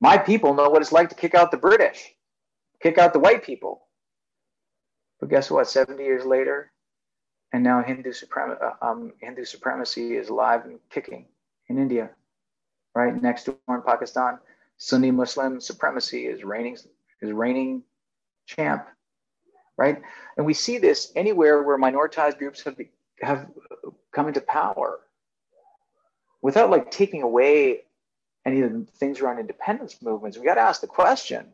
[0.00, 2.14] my people know what it's like to kick out the British,
[2.82, 3.86] kick out the white people.
[5.20, 5.68] But guess what?
[5.68, 6.72] 70 years later,
[7.52, 11.26] and now Hindu, suprem- uh, um, Hindu supremacy is alive and kicking
[11.68, 12.10] in India,
[12.94, 14.38] right next door in Pakistan.
[14.76, 16.76] Sunni Muslim supremacy is reigning
[17.20, 17.82] is reigning
[18.46, 18.86] champ
[19.78, 20.02] right?
[20.36, 22.76] And we see this anywhere where minoritized groups have,
[23.22, 23.46] have
[24.12, 24.98] come into power
[26.42, 27.84] without like taking away
[28.44, 30.36] any of the things around independence movements.
[30.36, 31.46] We got to ask the question,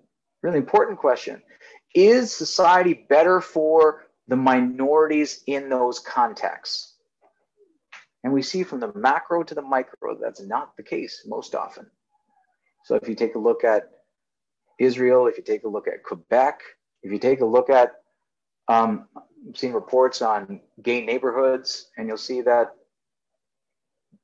[0.43, 1.43] really important question
[1.95, 6.95] is society better for the minorities in those contexts?
[8.25, 11.87] And we see from the macro to the micro, that's not the case most often.
[12.85, 13.91] So if you take a look at
[14.79, 16.63] Israel, if you take a look at Quebec,
[17.03, 17.93] if you take a look at
[18.69, 22.75] um, I've seen reports on gay neighborhoods, and you'll see that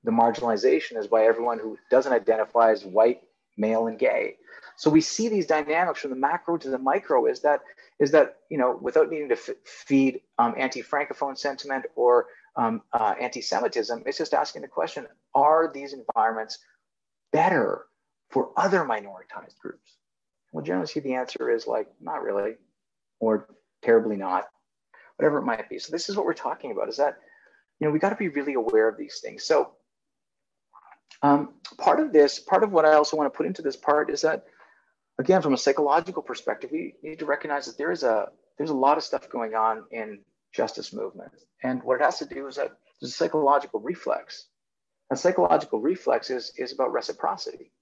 [0.03, 3.23] the marginalization is by everyone who doesn't identify as white,
[3.57, 4.37] male, and gay.
[4.77, 7.27] So we see these dynamics from the macro to the micro.
[7.27, 7.61] Is that
[7.99, 12.27] is that you know without needing to f- feed um, anti-francophone sentiment or
[12.57, 16.59] um, uh, anti-Semitism, it's just asking the question: Are these environments
[17.31, 17.87] better
[18.31, 19.99] for other minoritized groups?
[20.53, 22.55] Well, generally, see the answer is like not really,
[23.19, 23.49] or
[23.83, 24.45] terribly not,
[25.17, 25.79] whatever it might be.
[25.79, 27.17] So this is what we're talking about is that,
[27.79, 29.45] you know, we got to be really aware of these things.
[29.45, 29.73] So
[31.23, 34.11] um, part of this, part of what I also want to put into this part
[34.11, 34.45] is that,
[35.19, 38.75] again, from a psychological perspective, we need to recognize that there is a, there's a
[38.75, 40.21] lot of stuff going on in
[40.53, 41.45] justice movements.
[41.63, 44.47] And what it has to do is that there's a psychological reflex.
[45.11, 47.73] A psychological reflex is, is about reciprocity.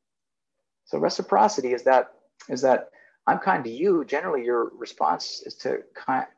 [0.86, 2.12] So reciprocity is that
[2.48, 2.90] is that
[3.28, 5.82] I'm kind to you, generally your response is to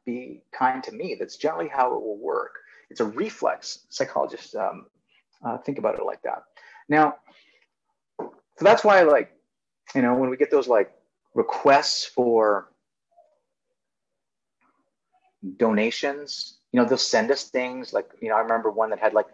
[0.04, 1.16] be kind to me.
[1.16, 2.56] That's generally how it will work.
[2.90, 3.86] It's a reflex.
[3.90, 4.86] Psychologists um,
[5.44, 6.42] uh, think about it like that.
[6.88, 7.14] Now,
[8.18, 8.32] so
[8.64, 9.30] that's why, like,
[9.94, 10.90] you know, when we get those like
[11.34, 12.72] requests for
[15.58, 19.14] donations, you know, they'll send us things like, you know, I remember one that had
[19.14, 19.26] like,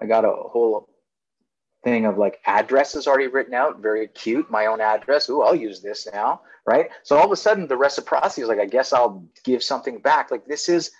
[0.00, 0.88] I got a whole
[1.84, 4.50] thing of like addresses already written out, very cute.
[4.50, 5.28] My own address.
[5.28, 6.88] Ooh, I'll use this now, right?
[7.02, 10.30] So all of a sudden, the reciprocity is like, I guess I'll give something back.
[10.30, 10.92] Like this is,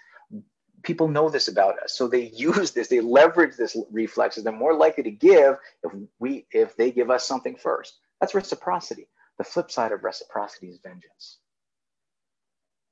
[0.83, 2.89] people know this about us, so they use this.
[2.89, 4.45] They leverage this reflexes.
[4.45, 7.99] They're more likely to give if we if they give us something first.
[8.21, 9.09] That's reciprocity.
[9.39, 11.39] The flip side of reciprocity is vengeance.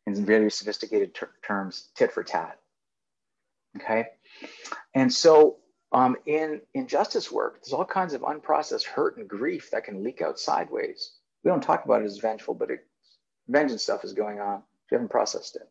[0.06, 2.58] In very sophisticated ter- terms, tit for tat.
[3.76, 4.06] Okay,
[4.94, 5.58] and so
[5.92, 10.04] um, in, in justice work, there's all kinds of unprocessed hurt and grief that can
[10.04, 11.12] leak out sideways.
[11.42, 12.86] We don't talk about it as vengeful, but it,
[13.48, 15.68] vengeance stuff is going on We haven't processed it.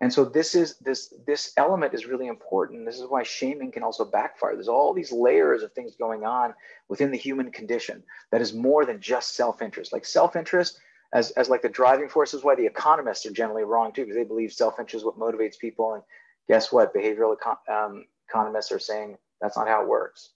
[0.00, 2.86] And so this is this this element is really important.
[2.86, 4.54] This is why shaming can also backfire.
[4.54, 6.54] There's all these layers of things going on
[6.88, 9.92] within the human condition that is more than just self-interest.
[9.92, 10.78] Like self-interest
[11.12, 14.16] as, as like the driving force is why the economists are generally wrong too, because
[14.16, 15.94] they believe self-interest is what motivates people.
[15.94, 16.02] And
[16.48, 16.94] guess what?
[16.94, 17.34] Behavioral
[17.68, 20.30] um, economists are saying that's not how it works.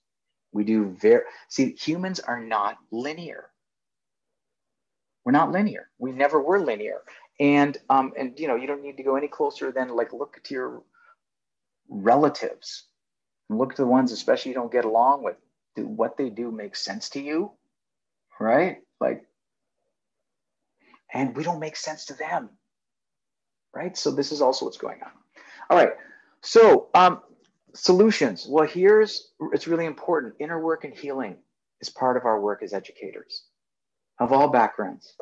[0.51, 3.49] We do very see humans are not linear.
[5.25, 5.89] We're not linear.
[5.97, 7.01] We never were linear.
[7.39, 10.39] And um, and you know, you don't need to go any closer than like look
[10.43, 10.83] to your
[11.89, 12.85] relatives
[13.49, 15.35] look to the ones especially you don't get along with.
[15.75, 17.51] Do what they do make sense to you?
[18.39, 18.77] Right?
[18.99, 19.25] Like,
[21.13, 22.49] and we don't make sense to them.
[23.73, 23.97] Right?
[23.97, 25.11] So this is also what's going on.
[25.69, 25.93] All right.
[26.41, 27.21] So um,
[27.73, 28.45] solutions.
[28.49, 30.35] Well, here's it's really important.
[30.39, 31.37] Inner work and healing
[31.81, 33.43] is part of our work as educators
[34.19, 35.15] of all backgrounds.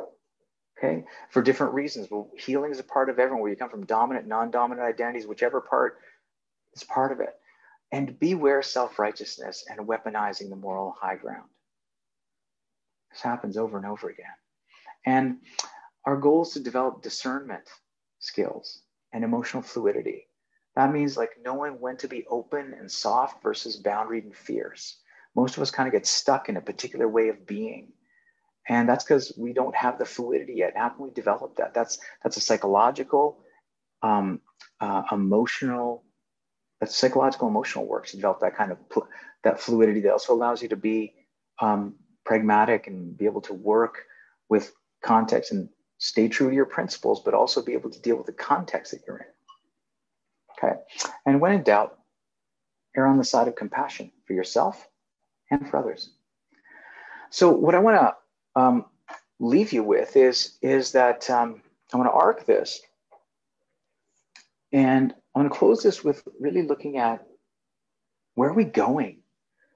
[0.77, 2.09] Okay, for different reasons.
[2.09, 5.61] Well, healing is a part of everyone, where you come from dominant, non-dominant identities, whichever
[5.61, 5.97] part
[6.73, 7.35] is part of it.
[7.91, 11.49] And beware self-righteousness and weaponizing the moral high ground.
[13.11, 14.25] This happens over and over again.
[15.05, 15.37] And
[16.05, 17.69] our goal is to develop discernment
[18.19, 18.81] skills
[19.13, 20.27] and emotional fluidity
[20.75, 24.97] that means like knowing when to be open and soft versus boundaried and fierce.
[25.35, 27.93] Most of us kind of get stuck in a particular way of being.
[28.67, 30.77] And that's because we don't have the fluidity yet.
[30.77, 31.73] How can we develop that?
[31.73, 33.39] That's that's a psychological,
[34.03, 34.39] um,
[34.79, 36.03] uh, emotional,
[36.79, 39.07] that's psychological emotional work to develop that kind of pl-
[39.43, 41.13] that fluidity that also allows you to be
[41.59, 44.05] um, pragmatic and be able to work
[44.47, 44.71] with
[45.03, 48.33] context and stay true to your principles, but also be able to deal with the
[48.33, 49.25] context that you're in.
[50.61, 50.75] Okay.
[51.25, 51.97] And when in doubt,
[52.95, 54.87] err on the side of compassion for yourself
[55.49, 56.11] and for others.
[57.29, 58.85] So, what I want to um,
[59.39, 61.61] leave you with is, is that um,
[61.93, 62.81] I want to arc this.
[64.73, 67.25] And I want to close this with really looking at
[68.35, 69.17] where are we going?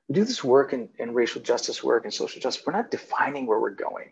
[0.08, 2.64] We do this work in, in racial justice work and social justice.
[2.66, 4.12] We're not defining where we're going.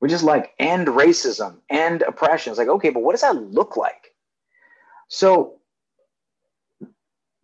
[0.00, 2.50] We're just like end racism, end oppression.
[2.50, 4.14] It's like, okay, but what does that look like?
[5.08, 5.60] So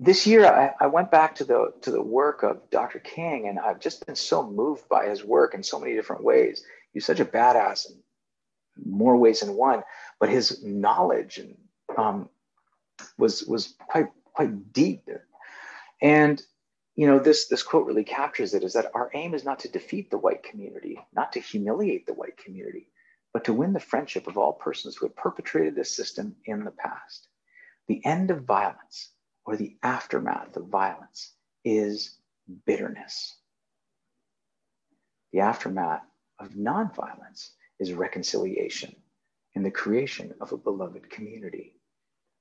[0.02, 2.98] this year I, I, went back to the to the work of Dr.
[2.98, 6.64] King, and I've just been so moved by his work in so many different ways.
[6.92, 7.96] He's such a badass in
[8.90, 9.82] more ways than one,
[10.18, 11.54] but his knowledge and
[11.98, 12.30] um,
[13.18, 15.06] was was quite quite deep.
[16.00, 16.42] And
[16.96, 19.68] you know this this quote really captures it: is that our aim is not to
[19.68, 22.88] defeat the white community, not to humiliate the white community,
[23.34, 26.70] but to win the friendship of all persons who have perpetrated this system in the
[26.70, 27.28] past.
[27.86, 29.10] The end of violence
[29.44, 31.33] or the aftermath of violence
[31.64, 32.16] is
[32.66, 33.37] bitterness.
[35.33, 36.03] The aftermath
[36.38, 38.94] of nonviolence is reconciliation
[39.55, 41.76] and the creation of a beloved community.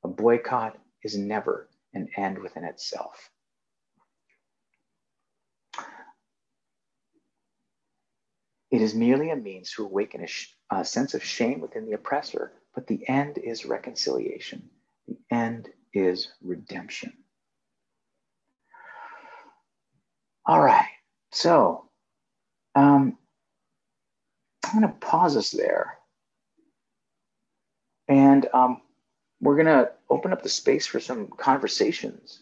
[0.04, 3.30] A boycott is never an end within itself.
[8.72, 12.54] It is merely a means to awaken a, a sense of shame within the oppressor,
[12.76, 14.70] but the end is reconciliation.
[15.08, 17.14] The end is redemption.
[20.46, 20.88] All right,
[21.32, 21.90] so
[22.76, 23.18] um,
[24.66, 25.98] I'm going to pause us there.
[28.08, 28.82] And um,
[29.40, 32.42] we're going to open up the space for some conversations,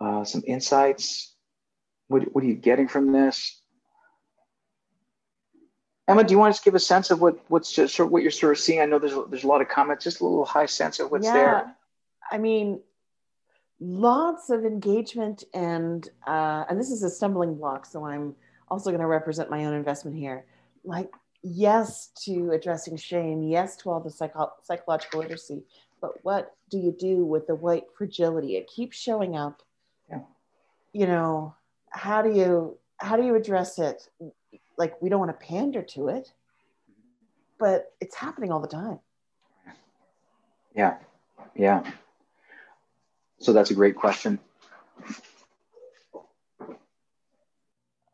[0.00, 1.34] uh, some insights.
[2.08, 3.60] What, what are you getting from this?
[6.08, 8.12] Emma, do you want to just give a sense of what what's just sort of
[8.12, 8.80] what you're sort of seeing?
[8.80, 11.26] I know there's there's a lot of comments, just a little high sense of what's
[11.26, 11.32] yeah.
[11.32, 11.76] there.
[12.30, 12.80] I mean,
[13.80, 17.86] lots of engagement and uh, and this is a stumbling block.
[17.86, 18.34] So I'm
[18.68, 20.44] also going to represent my own investment here.
[20.84, 21.10] Like,
[21.42, 25.62] yes to addressing shame, yes to all the psycho- psychological literacy,
[26.00, 28.56] but what do you do with the white fragility?
[28.56, 29.62] It keeps showing up.
[30.10, 30.20] Yeah.
[30.92, 31.54] You know,
[31.90, 34.08] how do you how do you address it?
[34.78, 36.32] Like, we don't want to pander to it,
[37.58, 38.98] but it's happening all the time.
[40.74, 40.96] Yeah,
[41.54, 41.90] yeah.
[43.38, 44.38] So that's a great question.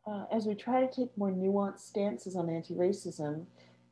[0.05, 3.45] Uh, as we try to take more nuanced stances on anti racism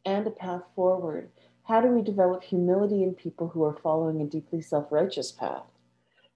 [0.05, 1.29] and a path forward,
[1.63, 5.63] how do we develop humility in people who are following a deeply self righteous path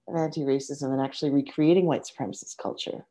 [0.08, 3.04] of anti racism and actually recreating white supremacist culture?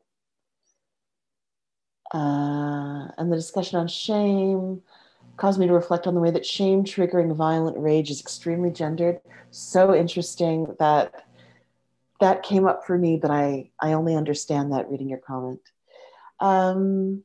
[2.12, 4.82] Uh, and the discussion on shame
[5.36, 9.20] caused me to reflect on the way that shame triggering violent rage is extremely gendered.
[9.50, 11.25] So interesting that
[12.20, 15.60] that came up for me, but I, I only understand that reading your comment.
[16.40, 17.22] Um,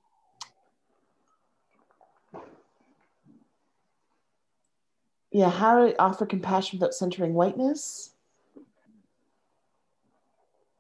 [5.32, 8.14] yeah, how to offer compassion without centering whiteness.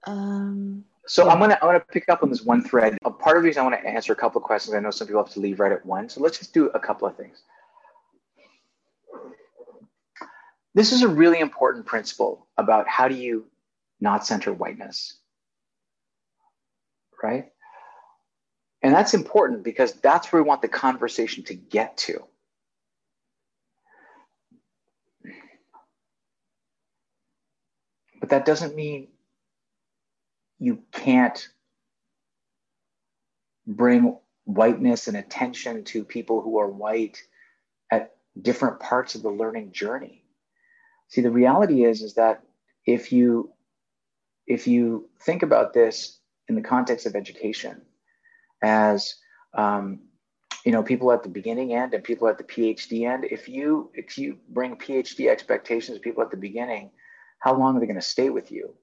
[0.07, 1.31] Um, so yeah.
[1.31, 2.97] I'm gonna I'm gonna pick up on this one thread.
[3.03, 4.75] A part of the reason I want to answer a couple of questions.
[4.75, 6.09] I know some people have to leave right at one.
[6.09, 7.43] So let's just do a couple of things.
[10.73, 13.45] This is a really important principle about how do you
[14.01, 15.17] not center whiteness,
[17.23, 17.51] right?
[18.81, 22.25] And that's important because that's where we want the conversation to get to.
[28.19, 29.07] But that doesn't mean
[30.59, 31.47] you can't
[33.67, 37.23] bring whiteness and attention to people who are white
[37.91, 40.23] at different parts of the learning journey.
[41.09, 42.43] See, the reality is is that
[42.85, 43.51] if you
[44.51, 47.81] if you think about this in the context of education,
[48.61, 49.15] as
[49.53, 50.01] um,
[50.65, 53.89] you know, people at the beginning end and people at the PhD end, if you
[53.93, 56.91] if you bring PhD expectations to people at the beginning,
[57.39, 58.75] how long are they going to stay with you?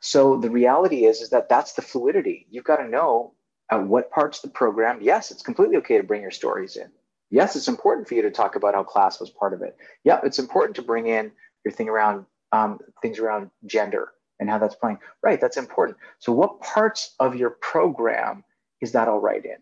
[0.00, 2.46] So the reality is, is that that's the fluidity.
[2.50, 3.34] You've got to know
[3.70, 6.90] at what parts of the program, yes, it's completely okay to bring your stories in.
[7.30, 9.76] Yes, it's important for you to talk about how class was part of it.
[10.02, 11.30] Yeah, it's important to bring in
[11.64, 14.10] your thing around um, things around gender
[14.40, 14.98] and how that's playing.
[15.22, 15.98] Right, that's important.
[16.18, 18.42] So what parts of your program
[18.80, 19.58] is that all right in?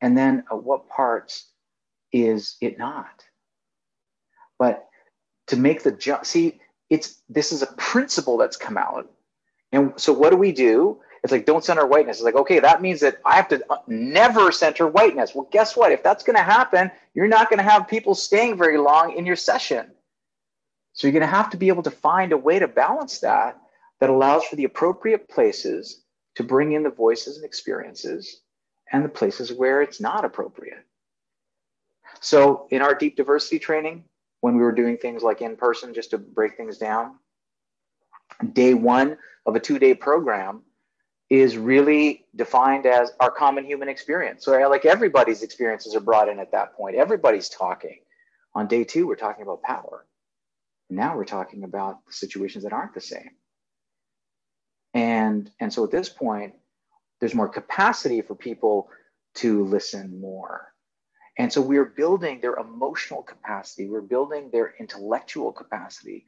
[0.00, 1.48] And then uh, what parts
[2.12, 3.24] is it not?
[4.58, 4.86] But
[5.48, 6.60] to make the jump, see,
[6.90, 9.10] it's this is a principle that's come out.
[9.72, 11.00] And so what do we do?
[11.24, 12.18] It's like don't center whiteness.
[12.18, 15.34] It's like okay, that means that I have to uh, never center whiteness.
[15.34, 15.90] Well, guess what?
[15.90, 19.26] If that's going to happen, you're not going to have people staying very long in
[19.26, 19.90] your session.
[20.98, 23.56] So you're going to have to be able to find a way to balance that
[24.00, 26.02] that allows for the appropriate places
[26.34, 28.40] to bring in the voices and experiences
[28.90, 30.84] and the places where it's not appropriate.
[32.20, 34.02] So in our deep diversity training,
[34.40, 37.14] when we were doing things like in person, just to break things down.
[38.52, 40.62] Day one of a two day program
[41.30, 44.44] is really defined as our common human experience.
[44.44, 48.00] So, like everybody's experiences are brought in at that point, everybody's talking.
[48.56, 50.04] On day two, we're talking about power.
[50.90, 53.30] Now we're talking about situations that aren't the same.
[54.94, 56.54] And, and so at this point,
[57.20, 58.88] there's more capacity for people
[59.36, 60.72] to listen more
[61.38, 66.26] and so we're building their emotional capacity, we're building their intellectual capacity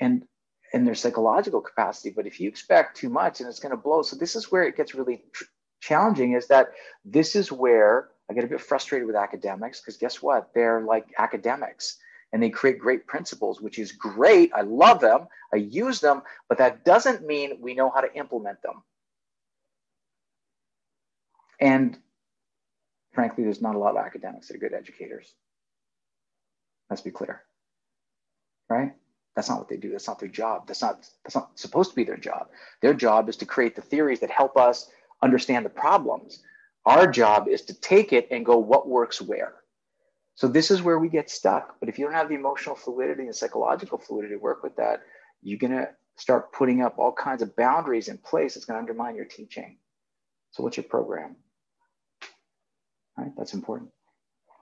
[0.00, 0.24] and
[0.72, 2.10] and their psychological capacity.
[2.10, 4.64] But if you expect too much and it's going to blow, so this is where
[4.64, 5.44] it gets really tr-
[5.80, 6.72] challenging is that
[7.04, 10.50] this is where I get a bit frustrated with academics because guess what?
[10.54, 11.98] They're like academics
[12.34, 14.50] and they create great principles, which is great.
[14.52, 18.60] I love them, I use them, but that doesn't mean we know how to implement
[18.60, 18.82] them.
[21.60, 21.96] And
[23.12, 25.32] frankly, there's not a lot of academics that are good educators.
[26.90, 27.42] Let's be clear,
[28.68, 28.94] right?
[29.36, 29.92] That's not what they do.
[29.92, 30.66] That's not their job.
[30.66, 32.48] That's not that's not supposed to be their job.
[32.82, 34.90] Their job is to create the theories that help us
[35.22, 36.42] understand the problems.
[36.84, 39.54] Our job is to take it and go what works where.
[40.34, 41.76] So this is where we get stuck.
[41.80, 45.02] But if you don't have the emotional fluidity and psychological fluidity to work with that,
[45.42, 49.24] you're gonna start putting up all kinds of boundaries in place that's gonna undermine your
[49.26, 49.78] teaching.
[50.50, 51.36] So what's your program?
[53.16, 53.32] right?
[53.36, 53.90] That's important.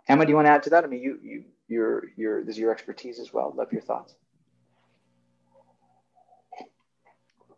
[0.08, 0.84] Emma, do you want to add to that?
[0.84, 3.52] I mean, you, you, your, your, this is your expertise as well.
[3.56, 4.14] Love your thoughts.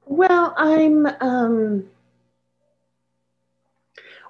[0.07, 1.87] Well, I'm, um,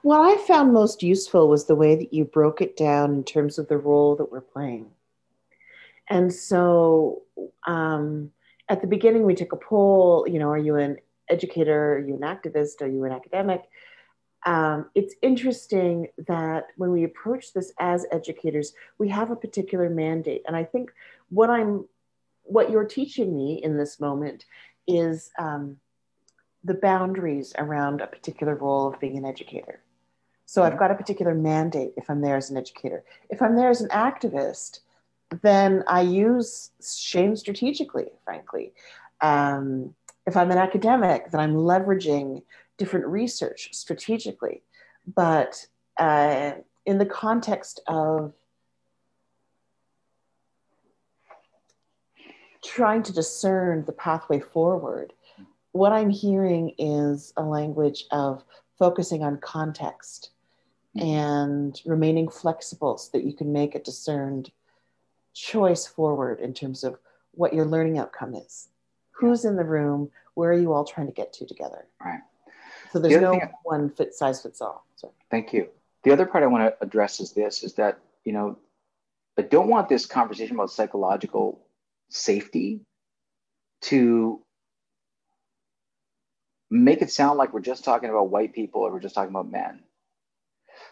[0.05, 3.59] what I found most useful was the way that you broke it down in terms
[3.59, 4.90] of the role that we're playing.
[6.09, 7.22] And so
[7.66, 8.30] um,
[8.68, 10.98] at the beginning, we took a poll, you know, are you an
[11.30, 11.94] educator?
[11.94, 12.82] Are you an activist?
[12.82, 13.62] Are you an academic?
[14.46, 20.42] um, it's interesting that when we approach this as educators, we have a particular mandate.
[20.46, 20.92] And I think
[21.30, 21.86] what I'm,
[22.42, 24.44] what you're teaching me in this moment
[24.86, 25.78] is um,
[26.62, 29.80] the boundaries around a particular role of being an educator.
[30.55, 33.02] So I've got a particular mandate if I'm there as an educator.
[33.28, 34.82] If I'm there as an activist,
[35.42, 38.72] then I use shame strategically, frankly.
[39.20, 39.96] Um,
[40.28, 42.44] if I'm an academic, then I'm leveraging
[42.78, 44.62] different research strategically.
[45.12, 45.66] But
[45.98, 46.52] uh,
[46.86, 48.32] in the context of
[52.64, 55.14] trying to discern the pathway forward,
[55.72, 58.44] what I'm hearing is a language of
[58.78, 60.30] focusing on context
[60.97, 61.09] Mm-hmm.
[61.09, 64.53] and remaining flexible so that you can make a discerned
[65.32, 66.99] choice forward in terms of
[67.32, 68.68] what your learning outcome is.
[69.11, 70.12] Who's in the room?
[70.34, 71.86] Where are you all trying to get to together?
[72.05, 72.20] Right.
[72.92, 74.86] So there's the no thing, one fit size fits all.
[74.95, 75.12] So.
[75.32, 75.68] Thank you.
[76.05, 78.57] The other part I want to address is this: is that you know,
[79.36, 81.61] I don't want this conversation about psychological
[82.09, 82.82] safety
[83.82, 84.40] to
[86.70, 89.51] make it sound like we're just talking about white people or we're just talking about
[89.51, 89.82] men.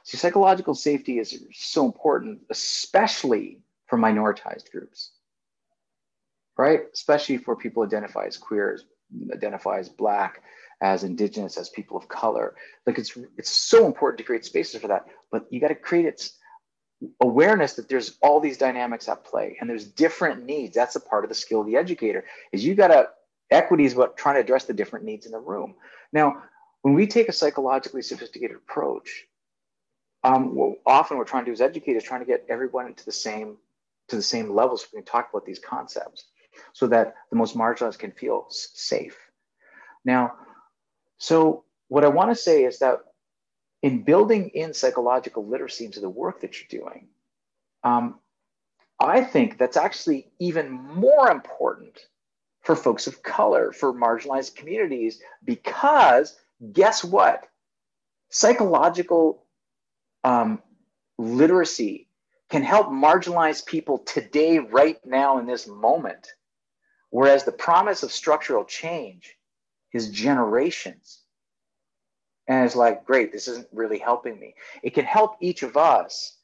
[0.04, 5.12] See, psychological safety is so important, especially for minoritized groups,
[6.56, 6.80] right?
[6.92, 8.80] Especially for people identify as queer,
[9.32, 10.42] identify as black,
[10.80, 12.54] as indigenous, as people of color.
[12.86, 16.06] Like it's it's so important to create spaces for that, but you got to create
[16.06, 16.38] its
[17.20, 20.74] awareness that there's all these dynamics at play and there's different needs.
[20.74, 22.24] That's a part of the skill of the educator.
[22.52, 23.08] Is you got to
[23.50, 25.74] equity is about trying to address the different needs in the room.
[26.12, 26.42] Now,
[26.82, 29.26] when we take a psychologically sophisticated approach,
[30.24, 33.04] um, what often we're trying to do as educators, is trying to get everyone into
[33.04, 33.56] the same
[34.08, 36.24] to the same level so we can talk about these concepts
[36.72, 39.16] so that the most marginalized can feel safe.
[40.04, 40.34] Now,
[41.18, 42.98] so what I want to say is that
[43.82, 47.08] in building in psychological literacy into the work that you're doing,
[47.84, 48.18] um,
[49.00, 51.98] I think that's actually even more important
[52.62, 56.38] for folks of color, for marginalized communities, because
[56.72, 57.48] guess what?
[58.30, 59.44] Psychological
[60.24, 60.62] um,
[61.18, 62.08] literacy
[62.50, 66.28] can help marginalize people today, right now, in this moment.
[67.10, 69.36] Whereas the promise of structural change
[69.92, 71.20] is generations.
[72.48, 74.54] And it's like, great, this isn't really helping me.
[74.82, 76.36] It can help each of us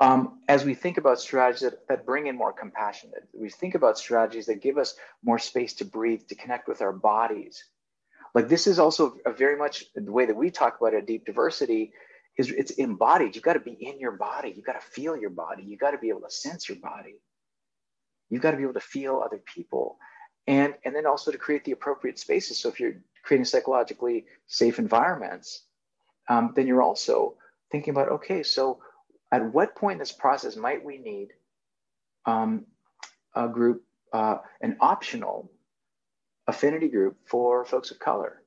[0.00, 3.74] um, as we think about strategies that, that bring in more compassion, that we think
[3.74, 7.64] about strategies that give us more space to breathe, to connect with our bodies.
[8.34, 11.24] Like this is also a very much the way that we talk about a deep
[11.24, 11.92] diversity
[12.36, 13.34] it's embodied.
[13.34, 14.52] You've got to be in your body.
[14.54, 15.62] You've got to feel your body.
[15.62, 17.20] You've got to be able to sense your body.
[18.28, 19.98] You've got to be able to feel other people.
[20.46, 22.58] And, and then also to create the appropriate spaces.
[22.58, 25.62] So if you're creating psychologically safe environments,
[26.28, 27.36] um, then you're also
[27.70, 28.80] thinking about, okay, so
[29.30, 31.28] at what point in this process might we need
[32.26, 32.66] um,
[33.34, 35.50] a group, uh, an optional
[36.46, 38.42] affinity group for folks of color?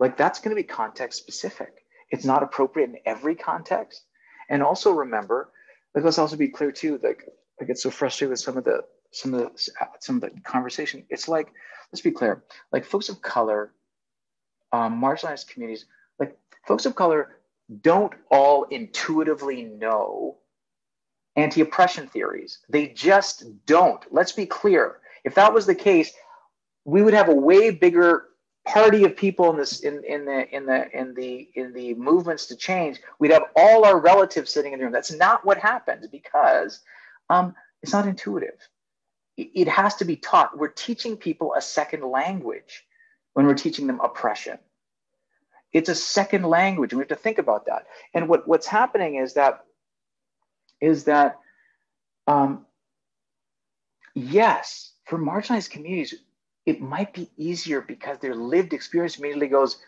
[0.00, 1.81] Like that's going to be context specific.
[2.12, 4.04] It's not appropriate in every context.
[4.48, 5.50] And also remember,
[5.94, 7.00] like let's also be clear too.
[7.02, 7.24] Like
[7.60, 11.04] I get so frustrated with some of the some of the some of the conversation.
[11.08, 11.52] It's like
[11.90, 12.44] let's be clear.
[12.70, 13.72] Like folks of color,
[14.72, 15.86] um, marginalized communities,
[16.18, 16.36] like
[16.66, 17.38] folks of color
[17.80, 20.36] don't all intuitively know
[21.36, 22.58] anti oppression theories.
[22.68, 24.04] They just don't.
[24.10, 24.98] Let's be clear.
[25.24, 26.12] If that was the case,
[26.84, 28.26] we would have a way bigger
[28.64, 32.46] party of people in this in, in the in the in the in the movements
[32.46, 34.92] to change we'd have all our relatives sitting in the room.
[34.92, 36.80] That's not what happens because
[37.28, 38.58] um, it's not intuitive.
[39.36, 40.56] It, it has to be taught.
[40.56, 42.84] We're teaching people a second language
[43.32, 44.58] when we're teaching them oppression.
[45.72, 47.86] It's a second language and we have to think about that.
[48.14, 49.64] And what, what's happening is that
[50.80, 51.38] is that
[52.26, 52.66] um,
[54.14, 56.14] yes for marginalized communities
[56.66, 59.78] it might be easier because their lived experience immediately goes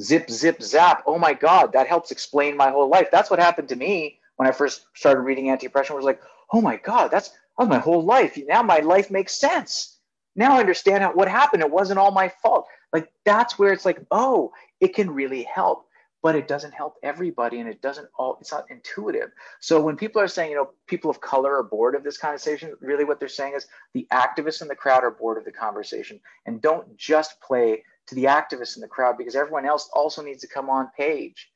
[0.00, 1.02] zip zip zap.
[1.06, 3.08] Oh my god that helps explain my whole life.
[3.10, 6.20] That's what happened to me when i first started reading anti-oppression was like
[6.52, 8.38] oh my god that's that was my whole life.
[8.46, 9.98] Now my life makes sense.
[10.34, 11.62] Now i understand how, what happened.
[11.62, 12.66] It wasn't all my fault.
[12.92, 15.85] Like that's where it's like, oh, it can really help,
[16.26, 19.30] but it doesn't help everybody and it doesn't all, it's not intuitive.
[19.60, 22.74] So when people are saying, you know, people of color are bored of this conversation,
[22.80, 26.18] really what they're saying is the activists in the crowd are bored of the conversation
[26.44, 30.40] and don't just play to the activists in the crowd because everyone else also needs
[30.40, 31.48] to come on page.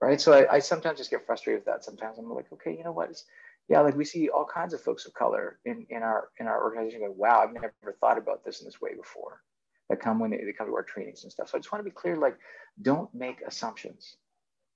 [0.00, 0.20] Right.
[0.20, 1.84] So I, I sometimes just get frustrated with that.
[1.84, 3.10] Sometimes I'm like, okay, you know what?
[3.10, 3.24] It's,
[3.66, 6.62] yeah, like we see all kinds of folks of color in, in our in our
[6.62, 7.00] organization.
[7.00, 9.42] Go, wow, I've never thought about this in this way before
[9.88, 11.48] that come when they, they come to our trainings and stuff.
[11.48, 12.36] So I just want to be clear, like,
[12.82, 14.16] don't make assumptions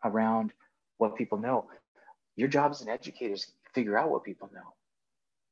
[0.04, 0.52] around
[0.98, 1.66] what people know.
[2.36, 4.74] Your job as an educator is figure out what people know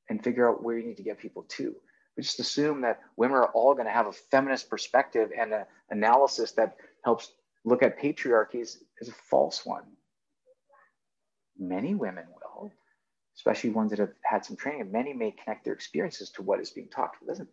[0.09, 1.75] and figure out where you need to get people to.
[2.17, 5.65] But just assume that women are all going to have a feminist perspective and an
[5.91, 7.33] analysis that helps
[7.65, 9.85] look at patriarchies is a false one.
[11.59, 12.73] Many women will,
[13.37, 14.91] especially ones that have had some training.
[14.91, 17.13] Many may connect their experiences to what is being taught.
[17.27, 17.49] Doesn't.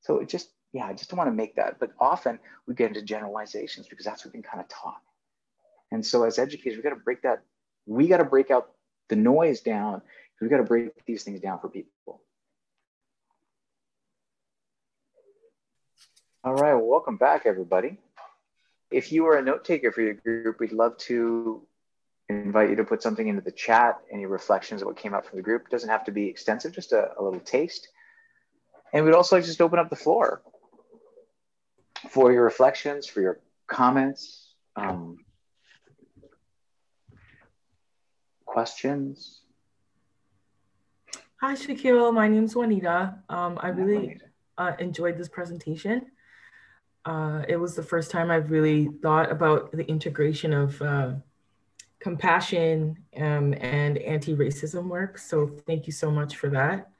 [0.00, 1.78] So it just yeah, I just don't want to make that.
[1.78, 5.00] But often we get into generalizations because that's what we've been kind of taught.
[5.92, 7.44] And so as educators, we got to break that,
[7.86, 8.70] we got to break out
[9.08, 10.02] the noise down.
[10.40, 12.20] We got to break these things down for people.
[16.42, 17.98] All right, well, welcome back, everybody.
[18.90, 21.62] If you are a note taker for your group, we'd love to
[22.28, 25.36] invite you to put something into the chat, any reflections of what came out from
[25.36, 25.66] the group.
[25.66, 27.88] It doesn't have to be extensive, just a, a little taste.
[28.92, 30.42] And we'd also like to just open up the floor
[32.10, 35.18] for your reflections, for your comments, um,
[38.44, 39.40] questions?
[41.40, 42.14] Hi, Shakil.
[42.14, 43.16] My name is Juanita.
[43.28, 44.20] Um, I really
[44.56, 46.06] uh, enjoyed this presentation.
[47.04, 51.12] Uh, it was the first time I've really thought about the integration of uh,
[52.00, 55.18] compassion um, and anti-racism work.
[55.18, 56.90] So thank you so much for that.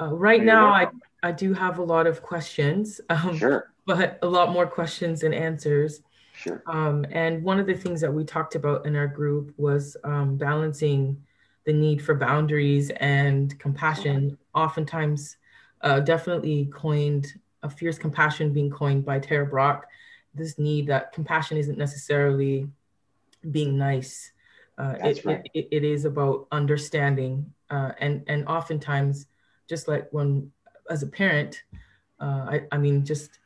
[0.00, 0.86] Uh, right now, I,
[1.22, 3.71] I do have a lot of questions, um, sure.
[3.84, 6.02] But a lot more questions than answers.
[6.34, 6.62] Sure.
[6.66, 10.36] Um, and one of the things that we talked about in our group was um,
[10.36, 11.22] balancing
[11.64, 14.38] the need for boundaries and compassion.
[14.54, 15.36] Oftentimes,
[15.82, 19.84] uh, definitely coined a fierce compassion being coined by Tara Brach.
[20.34, 22.68] This need that compassion isn't necessarily
[23.50, 24.32] being nice.
[24.78, 25.48] Uh, it, right.
[25.54, 29.26] it, it is about understanding, uh, and and oftentimes,
[29.68, 30.50] just like when
[30.88, 31.62] as a parent,
[32.18, 33.38] uh, I, I mean just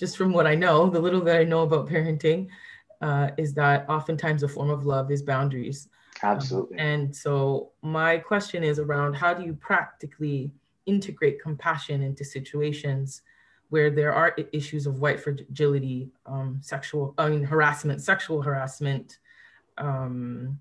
[0.00, 2.48] just from what I know, the little that I know about parenting,
[3.02, 5.88] uh, is that oftentimes a form of love is boundaries.
[6.22, 6.78] Absolutely.
[6.78, 10.50] Um, and so my question is around how do you practically
[10.86, 13.20] integrate compassion into situations
[13.68, 19.18] where there are issues of white fragility, um, sexual, I mean, harassment, sexual harassment,
[19.76, 20.58] um,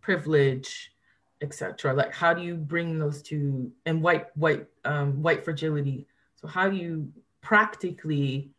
[0.00, 0.92] privilege,
[1.42, 1.92] etc.
[1.92, 6.06] Like, how do you bring those to and white, white, um, white fragility?
[6.36, 7.12] So, how do you
[7.42, 8.50] practically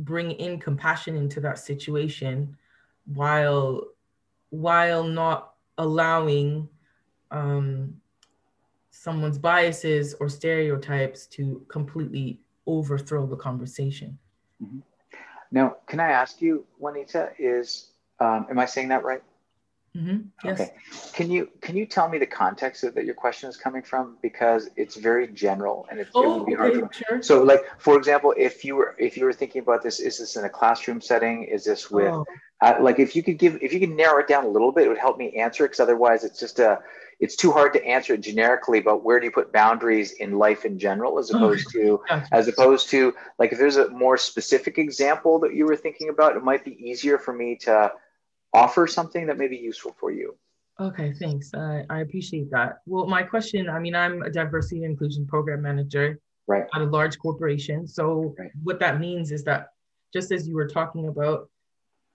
[0.00, 2.56] bring in compassion into that situation
[3.06, 3.84] while
[4.50, 6.68] while not allowing
[7.30, 7.94] um,
[8.90, 14.18] someone's biases or stereotypes to completely overthrow the conversation.
[14.62, 14.80] Mm-hmm.
[15.52, 19.22] Now, can I ask you, Juanita, is um, am I saying that right?
[19.96, 20.18] Mm-hmm.
[20.44, 20.60] Yes.
[20.60, 20.72] Okay.
[21.12, 24.18] Can you can you tell me the context that, that your question is coming from
[24.22, 26.76] because it's very general and it, oh, it would be hard.
[26.76, 27.22] Okay, sure.
[27.22, 30.36] So, like for example, if you were if you were thinking about this, is this
[30.36, 31.42] in a classroom setting?
[31.42, 32.24] Is this with oh.
[32.60, 34.84] uh, like if you could give if you could narrow it down a little bit,
[34.86, 36.78] it would help me answer it because otherwise it's just a
[37.18, 40.64] it's too hard to answer it generically about where do you put boundaries in life
[40.64, 45.40] in general as opposed to as opposed to like if there's a more specific example
[45.40, 47.90] that you were thinking about, it might be easier for me to
[48.52, 50.36] offer something that may be useful for you.
[50.80, 51.52] Okay, thanks.
[51.52, 52.78] Uh, I appreciate that.
[52.86, 56.64] Well, my question I mean, I'm a diversity and inclusion program manager right.
[56.74, 57.86] at a large corporation.
[57.86, 58.50] So, right.
[58.62, 59.68] what that means is that
[60.12, 61.50] just as you were talking about,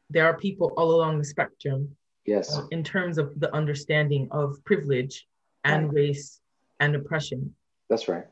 [0.09, 1.95] there are people all along the spectrum.
[2.25, 2.57] Yes.
[2.57, 5.27] Uh, in terms of the understanding of privilege
[5.63, 5.95] and right.
[5.95, 6.41] race
[6.79, 7.53] and oppression.
[7.87, 8.25] That's right.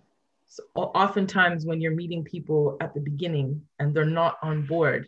[0.47, 5.07] So, oftentimes, when you're meeting people at the beginning and they're not on board,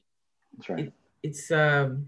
[0.55, 0.79] That's right.
[0.85, 0.93] It,
[1.23, 2.05] it's um,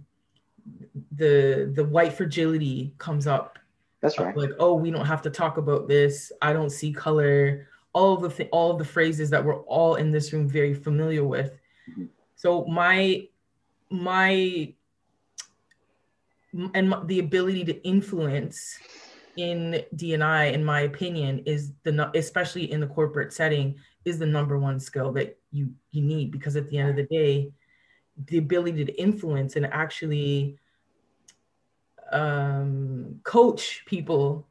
[1.12, 3.60] the the white fragility comes up.
[4.02, 4.36] That's right.
[4.36, 6.32] Like, oh, we don't have to talk about this.
[6.42, 7.68] I don't see color.
[7.94, 10.74] All of the th- all of the phrases that we're all in this room very
[10.74, 11.52] familiar with.
[11.90, 12.06] Mm-hmm.
[12.36, 13.28] So my
[13.90, 14.74] my
[16.74, 18.78] and my, the ability to influence
[19.38, 24.58] in DNI, in my opinion, is the especially in the corporate setting is the number
[24.58, 27.52] one skill that you you need because at the end of the day,
[28.26, 30.58] the ability to influence and actually
[32.12, 34.48] um, coach people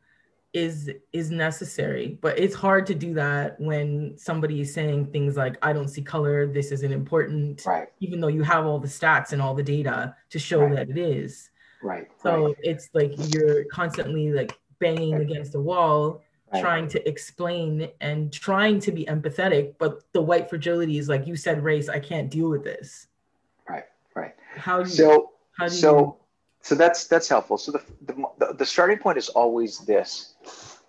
[0.52, 5.58] is is necessary but it's hard to do that when somebody is saying things like
[5.60, 9.32] i don't see color this isn't important right even though you have all the stats
[9.32, 10.74] and all the data to show right.
[10.74, 11.50] that it is
[11.82, 12.56] right so right.
[12.62, 16.22] it's like you're constantly like banging against the wall
[16.58, 21.36] trying to explain and trying to be empathetic but the white fragility is like you
[21.36, 23.08] said race i can't deal with this.
[24.56, 26.16] How do you, so how do so you...
[26.62, 27.58] so that's that's helpful.
[27.58, 27.82] So the,
[28.38, 30.34] the the starting point is always this: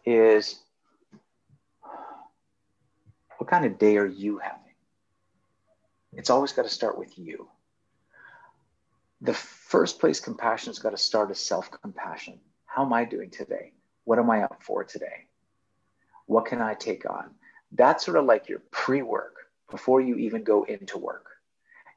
[0.05, 0.59] is
[3.37, 4.61] what kind of day are you having?
[6.13, 7.47] It's always got to start with you.
[9.21, 12.39] The first place compassion has got to start is self compassion.
[12.65, 13.73] How am I doing today?
[14.05, 15.27] What am I up for today?
[16.25, 17.31] What can I take on?
[17.71, 19.35] That's sort of like your pre work
[19.69, 21.25] before you even go into work.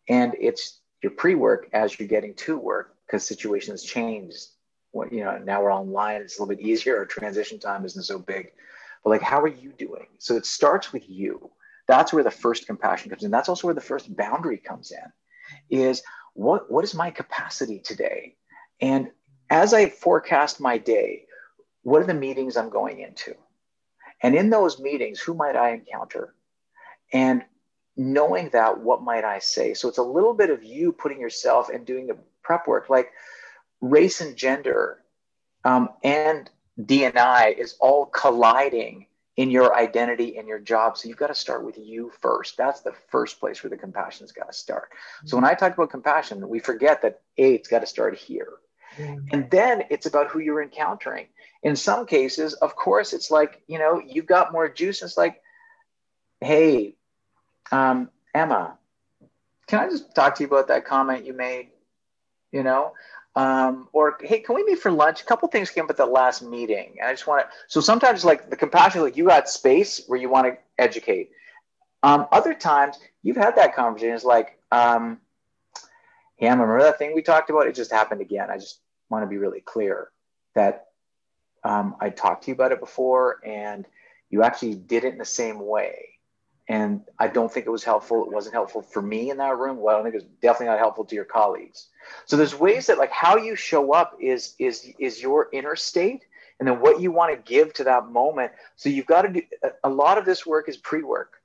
[0.09, 4.35] And it's your pre-work as you're getting to work because situations change.
[4.93, 6.99] What you know, now we're online, it's a little bit easier.
[6.99, 8.53] Our transition time isn't so big.
[9.03, 10.07] But like, how are you doing?
[10.19, 11.51] So it starts with you.
[11.87, 13.31] That's where the first compassion comes in.
[13.31, 15.79] That's also where the first boundary comes in.
[15.79, 16.03] Is
[16.35, 18.37] what what is my capacity today?
[18.81, 19.11] And
[19.49, 21.25] as I forecast my day,
[21.83, 23.35] what are the meetings I'm going into?
[24.23, 26.35] And in those meetings, who might I encounter?
[27.13, 27.43] And
[27.97, 29.75] knowing that, what might I say?
[29.75, 33.13] So it's a little bit of you putting yourself and doing the prep work, like
[33.81, 35.03] race and gender
[35.65, 40.97] um, and DNI is all colliding in your identity and your job.
[40.97, 42.57] So you've got to start with you first.
[42.57, 44.91] That's the first place where the compassion's got to start.
[44.91, 45.29] Mm-hmm.
[45.29, 48.53] So when I talk about compassion, we forget that A, it's got to start here.
[48.99, 49.17] Yeah.
[49.33, 51.27] And then it's about who you're encountering.
[51.63, 55.03] In some cases, of course, it's like, you know, you've got more juice.
[55.03, 55.41] It's like,
[56.41, 56.97] hey,
[57.73, 58.79] um, Emma,
[59.67, 61.69] can I just talk to you about that comment you made?
[62.53, 62.95] You know,
[63.37, 65.23] um, or hey, can we meet for lunch?
[65.23, 67.57] A couple things came up at the last meeting, and I just want to.
[67.69, 71.31] So sometimes, like the compassion, like you got space where you want to educate.
[72.03, 74.15] Um, other times, you've had that conversation.
[74.15, 75.21] It's like, um,
[76.41, 77.69] yeah, remember that thing we talked about?
[77.69, 78.51] It just happened again.
[78.51, 78.81] I just
[79.11, 80.11] want to be really clear
[80.57, 80.87] that
[81.63, 83.87] um, I talked to you about it before, and
[84.29, 86.10] you actually did it in the same way
[86.71, 88.23] and I don't think it was helpful.
[88.23, 89.79] It wasn't helpful for me in that room.
[89.79, 91.89] Well, I don't think it was definitely not helpful to your colleagues.
[92.27, 96.27] So there's ways that like how you show up is is is your inner state,
[96.61, 98.53] and then what you want to give to that moment.
[98.77, 99.43] So you've got to do
[99.83, 101.43] a lot of this work is pre-work.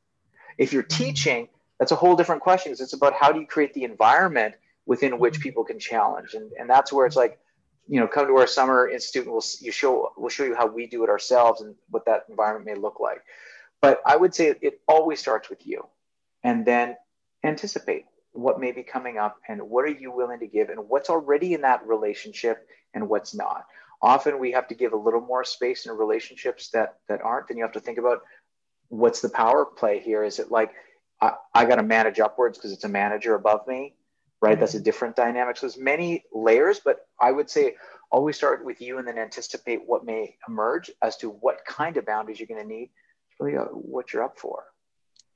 [0.59, 1.03] If you're mm-hmm.
[1.03, 1.47] teaching,
[1.79, 4.53] that's a whole different question because it's about how do you create the environment
[4.85, 5.41] within which mm-hmm.
[5.41, 7.39] people can challenge, and and that's where it's like
[7.87, 10.67] you know come to our summer institute and we'll you show we'll show you how
[10.67, 13.23] we do it ourselves and what that environment may look like
[13.81, 15.87] but I would say it always starts with you.
[16.43, 16.95] And then
[17.43, 21.09] anticipate what may be coming up and what are you willing to give and what's
[21.09, 23.65] already in that relationship and what's not.
[24.01, 27.47] Often we have to give a little more space in relationships that that aren't.
[27.47, 28.21] Then you have to think about
[28.89, 30.23] what's the power play here.
[30.23, 30.71] Is it like
[31.21, 33.95] I, I got to manage upwards because it's a manager above me,
[34.41, 34.59] right?
[34.59, 35.57] That's a different dynamic.
[35.57, 37.75] So there's many layers, but I would say
[38.11, 42.05] always start with you and then anticipate what may emerge as to what kind of
[42.05, 42.91] boundaries you're going to need
[43.39, 44.63] really what you're up for.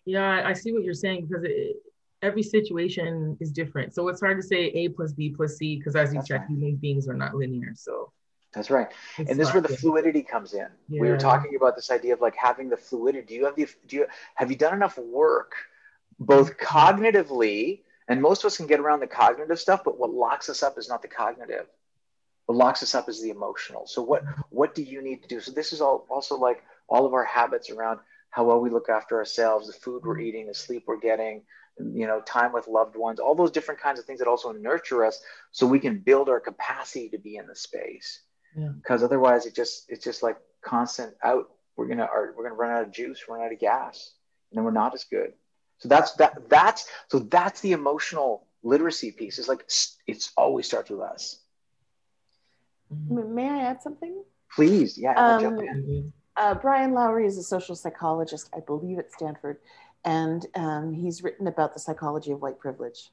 [0.06, 1.78] Yeah, I see what you're saying because it,
[2.22, 3.94] every situation is different.
[3.94, 6.50] So it's hard to say A plus B plus C because as you check, right.
[6.50, 7.74] human beings are not linear.
[7.76, 8.12] So
[8.54, 8.88] that's right.
[9.18, 10.68] and this is where the fluidity comes in.
[10.88, 11.02] Yeah.
[11.02, 13.28] We were talking about this idea of like having the fluidity.
[13.28, 15.54] Do you have the do you have you done enough work
[16.20, 20.50] both cognitively and most of us can get around the cognitive stuff, but what locks
[20.50, 21.68] us up is not the cognitive.
[22.48, 23.86] What locks us up is the emotional.
[23.86, 25.40] So what what do you need to do?
[25.40, 28.00] So this is all also like all of our habits around
[28.32, 31.44] how well we look after ourselves, the food we're eating, the sleep we're getting,
[31.80, 35.06] you know, time with loved ones, all those different kinds of things that also nurture
[35.06, 35.22] us
[35.52, 38.22] so we can build our capacity to be in the space.
[38.56, 39.06] Because yeah.
[39.06, 41.50] otherwise it just it's just like constant out.
[41.76, 44.12] We're gonna are, we're gonna run out of juice, run out of gas,
[44.52, 45.34] and then we're not as good.
[45.78, 49.38] So that's that that's so that's the emotional literacy piece.
[49.40, 49.70] It's like
[50.08, 51.40] it's always starts with us.
[52.90, 54.24] May I add something?
[54.56, 59.12] Please, yeah, um, jump in uh, Brian Lowery is a social psychologist, I believe at
[59.12, 59.58] Stanford,
[60.06, 63.10] and um, he's written about the psychology of white privilege.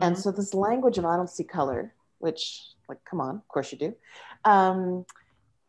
[0.00, 0.04] Mm-hmm.
[0.04, 3.72] And so this language of I don't see color, which, like, come on, of course
[3.72, 3.94] you do,
[4.44, 5.06] um,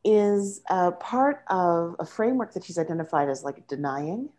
[0.04, 4.30] is a part of a framework that he's identified as like denying.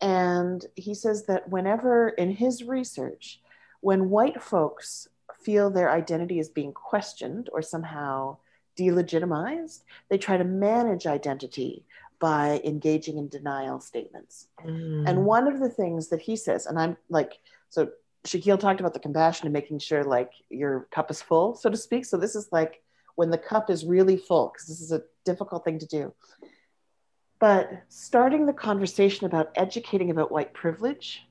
[0.00, 3.40] And he says that whenever in his research,
[3.80, 5.08] when white folks
[5.42, 8.36] feel their identity is being questioned or somehow
[8.78, 11.84] delegitimized, they try to manage identity
[12.18, 14.48] by engaging in denial statements.
[14.64, 15.08] Mm.
[15.08, 17.38] And one of the things that he says, and I'm like,
[17.70, 17.90] so
[18.26, 21.76] Shakil talked about the compassion and making sure like your cup is full, so to
[21.76, 22.04] speak.
[22.04, 22.82] So this is like
[23.14, 26.12] when the cup is really full, because this is a difficult thing to do.
[27.38, 31.22] But starting the conversation about educating about white privilege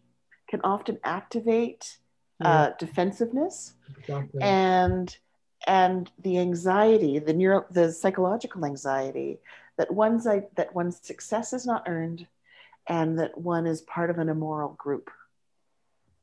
[0.50, 1.98] can often activate
[2.44, 4.42] uh, defensiveness exactly.
[4.42, 5.16] and
[5.68, 9.40] and the anxiety, the neuro, the psychological anxiety
[9.78, 12.28] that one's that one's success is not earned,
[12.88, 15.10] and that one is part of an immoral group.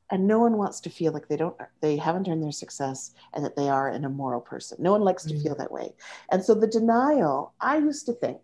[0.09, 3.43] And no one wants to feel like they don't, they haven't earned their success, and
[3.43, 4.77] that they are an immoral person.
[4.79, 5.43] No one likes to mm-hmm.
[5.43, 5.93] feel that way.
[6.31, 7.53] And so the denial.
[7.59, 8.39] I used to think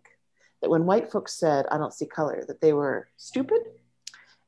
[0.60, 3.62] that when white folks said, "I don't see color," that they were stupid,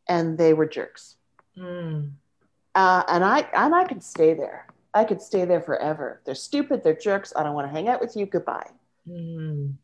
[0.09, 1.17] and they were jerks.
[1.57, 2.13] Mm.
[2.75, 4.67] Uh, and I and I could stay there
[4.97, 6.23] I could stay there forever.
[6.25, 7.31] They're stupid, they're jerks.
[7.37, 8.25] I don't want to hang out with you.
[8.25, 8.71] Goodbye.
[9.07, 9.75] Mm.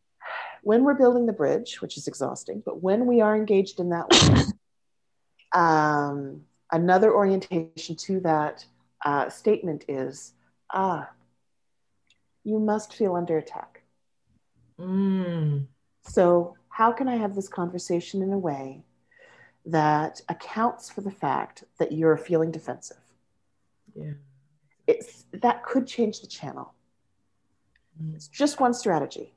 [0.63, 4.11] When we're building the bridge, which is exhausting, but when we are engaged in that
[4.11, 4.45] way,
[5.61, 6.41] um,
[6.71, 8.65] another orientation to that
[9.05, 10.33] uh, statement is
[10.73, 11.11] ah,
[12.43, 13.83] you must feel under attack.
[14.81, 15.67] Mm.
[16.05, 18.83] So, how can I have this conversation in a way
[19.67, 22.97] that accounts for the fact that you're feeling defensive?
[23.95, 24.13] Yeah
[24.87, 26.75] it's that could change the channel.
[28.15, 29.35] It's just one strategy.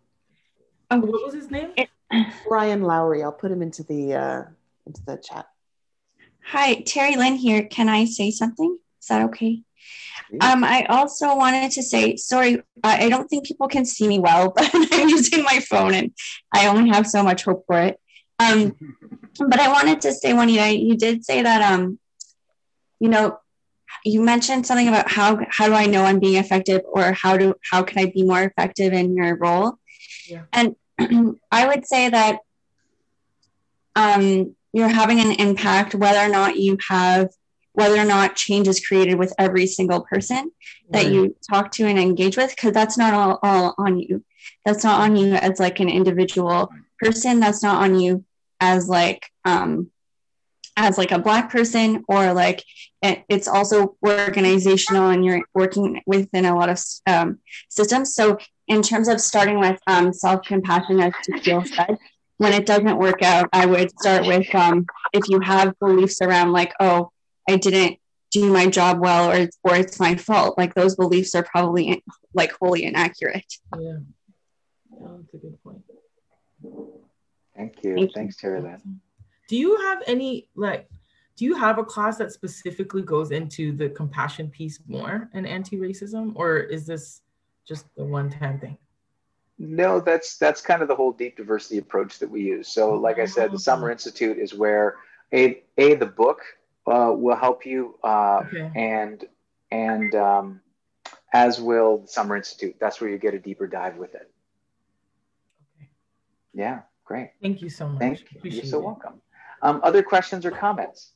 [0.89, 1.74] Oh, what was his name?
[2.48, 3.24] Brian Lowery.
[3.24, 4.43] I'll put him into the uh,
[4.86, 5.48] into the chat.
[6.46, 7.66] Hi, Terry Lynn here.
[7.66, 8.78] Can I say something?
[9.02, 9.62] Is that okay?
[10.41, 14.52] Um, I also wanted to say, sorry, I don't think people can see me well,
[14.56, 16.12] but I'm using my phone and
[16.52, 18.00] I only have so much hope for it.
[18.39, 18.76] Um,
[19.39, 22.00] but I wanted to say, Juanita, you did say that, um,
[23.00, 23.39] you know,
[24.04, 27.56] you mentioned something about how how do I know I'm being effective or how do
[27.72, 29.78] how can I be more effective in your role?
[30.28, 30.43] Yeah.
[30.54, 30.76] And
[31.52, 32.39] I would say that
[33.96, 37.30] um, you're having an impact whether or not you have
[37.74, 40.50] whether or not change is created with every single person
[40.91, 44.24] that you talk to and engage with because that's not all, all on you
[44.64, 48.24] that's not on you as like an individual person that's not on you
[48.60, 49.89] as like um
[50.78, 52.64] as like a black person or like
[53.02, 58.16] it's also organizational and you're working within a lot of um, systems.
[58.16, 61.14] So in terms of starting with um, self-compassion as
[61.44, 61.98] feel said
[62.38, 66.52] when it doesn't work out i would start with um, if you have beliefs around
[66.52, 67.10] like oh
[67.48, 67.98] i didn't
[68.32, 72.04] do my job well or, or it's my fault like those beliefs are probably
[72.36, 73.46] like wholly inaccurate.
[73.80, 73.98] Yeah.
[74.92, 75.82] That's a good point.
[77.56, 77.96] Thank you.
[77.96, 78.50] Thank thanks you.
[78.50, 78.82] terry
[79.48, 80.89] do you have any like
[81.36, 86.32] do you have a class that specifically goes into the compassion piece more and anti-racism
[86.36, 87.22] or is this
[87.68, 88.78] just the one time thing?
[89.58, 92.68] No that's that's kind of the whole deep diversity approach that we use.
[92.68, 94.96] So like i said the summer institute is where
[95.34, 96.41] a a the book
[96.88, 98.72] uh, will help you uh, okay.
[98.76, 99.26] and
[99.72, 100.62] and um,
[101.34, 102.76] as will the summer institute.
[102.80, 104.30] That's where you get a deeper dive with it.
[105.78, 105.89] Okay.
[106.54, 107.32] yeah great.
[107.41, 108.00] Thank you so much.
[108.00, 108.38] Thank you.
[108.38, 108.86] Appreciate you're so it.
[108.86, 109.22] welcome
[109.66, 111.11] um, other questions or comments?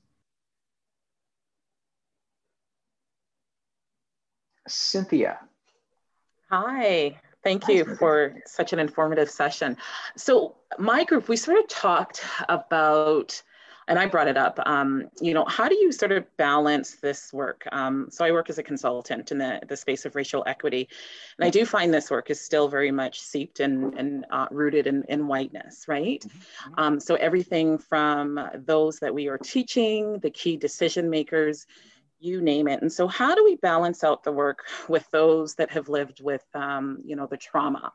[4.67, 5.39] Cynthia.
[6.49, 9.77] Hi, thank you for such an informative session.
[10.17, 13.39] So my group, we sort of talked about
[13.89, 14.59] and I brought it up.
[14.65, 17.67] Um, you know, how do you sort of balance this work?
[17.71, 20.87] Um, so I work as a consultant in the, the space of racial equity,
[21.37, 24.85] and I do find this work is still very much seeped and, and uh, rooted
[24.85, 26.21] in, in whiteness, right?
[26.21, 26.73] Mm-hmm.
[26.77, 31.65] Um, so everything from those that we are teaching, the key decision makers,
[32.19, 32.81] you name it.
[32.81, 36.45] And so how do we balance out the work with those that have lived with,
[36.53, 37.91] um, you know, the trauma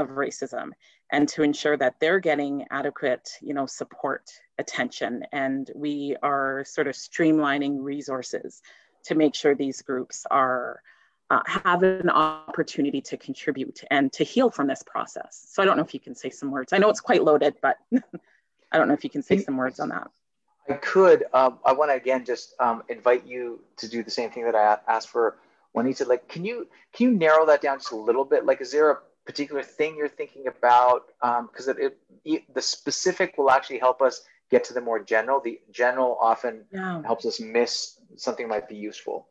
[0.00, 0.70] of racism
[1.12, 6.86] and to ensure that they're getting adequate, you know, support attention and we are sort
[6.86, 8.62] of streamlining resources
[9.04, 10.82] to make sure these groups are
[11.30, 15.46] uh, have an opportunity to contribute and to heal from this process.
[15.48, 16.72] So I don't know if you can say some words.
[16.72, 17.76] I know it's quite loaded, but
[18.72, 20.10] I don't know if you can say some words on that.
[20.68, 21.24] I could.
[21.32, 24.56] Um, I want to again just um, invite you to do the same thing that
[24.56, 25.36] I asked for
[25.92, 28.44] said, like, can you can you narrow that down just a little bit?
[28.44, 28.98] Like, is there a
[29.30, 31.02] particular thing you're thinking about?
[31.20, 35.40] Because um, it, it, the specific will actually help us get to the more general.
[35.40, 37.02] The general often yeah.
[37.02, 39.28] helps us miss something might be useful.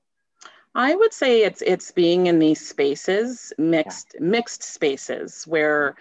[0.76, 4.26] I would say it's it's being in these spaces, mixed yeah.
[4.26, 5.95] mixed spaces, where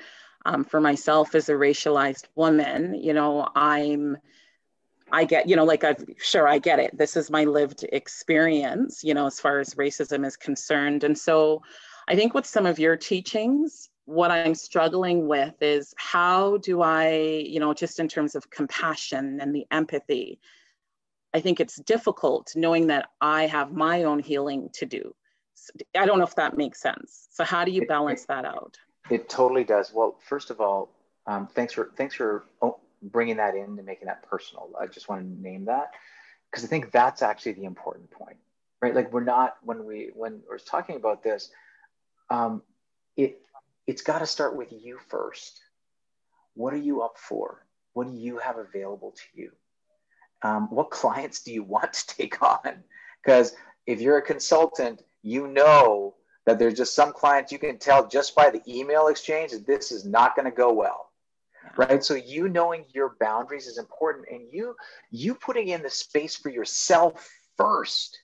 [0.44, 4.18] um, for myself as a racialized woman, you know, I'm
[5.10, 6.96] I get, you know, like I've sure I get it.
[6.96, 11.02] This is my lived experience, you know, as far as racism is concerned.
[11.02, 11.62] And so
[12.06, 17.44] I think with some of your teachings, what I'm struggling with is how do I,
[17.46, 20.40] you know, just in terms of compassion and the empathy,
[21.34, 25.14] I think it's difficult knowing that I have my own healing to do.
[25.94, 27.28] I don't know if that makes sense.
[27.32, 28.78] So how do you balance that out?
[29.10, 29.92] It totally does.
[29.92, 30.88] Well, first of all,
[31.26, 32.46] um, thanks for thanks for
[33.02, 34.70] bringing that in and making that personal.
[34.80, 35.92] I just want to name that
[36.50, 38.38] because I think that's actually the important point,
[38.80, 38.94] right?
[38.94, 41.50] Like we're not when we when we're talking about this,
[42.30, 42.62] um,
[43.18, 43.42] it
[43.88, 45.58] it's got to start with you first.
[46.54, 47.64] What are you up for?
[47.94, 49.50] What do you have available to you?
[50.42, 52.84] Um, what clients do you want to take on?
[53.24, 56.14] Because if you're a consultant, you know
[56.44, 59.90] that there's just some clients you can tell just by the email exchange that this
[59.90, 61.10] is not going to go well
[61.76, 64.74] right so you knowing your boundaries is important and you
[65.10, 68.18] you putting in the space for yourself first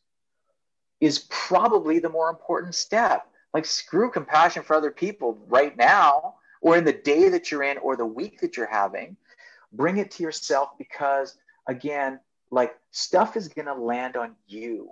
[1.02, 6.76] is probably the more important step like, screw compassion for other people right now, or
[6.76, 9.16] in the day that you're in, or the week that you're having.
[9.72, 11.36] Bring it to yourself because,
[11.66, 14.90] again, like stuff is going to land on you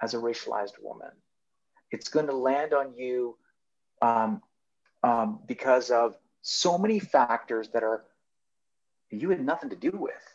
[0.00, 1.10] as a racialized woman.
[1.90, 3.36] It's going to land on you
[4.00, 4.42] um,
[5.04, 8.04] um, because of so many factors that are
[9.10, 10.34] you had nothing to do with.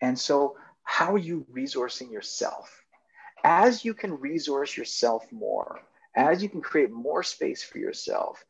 [0.00, 2.84] And so, how are you resourcing yourself?
[3.44, 5.80] As you can resource yourself more,
[6.16, 8.44] as you can create more space for yourself,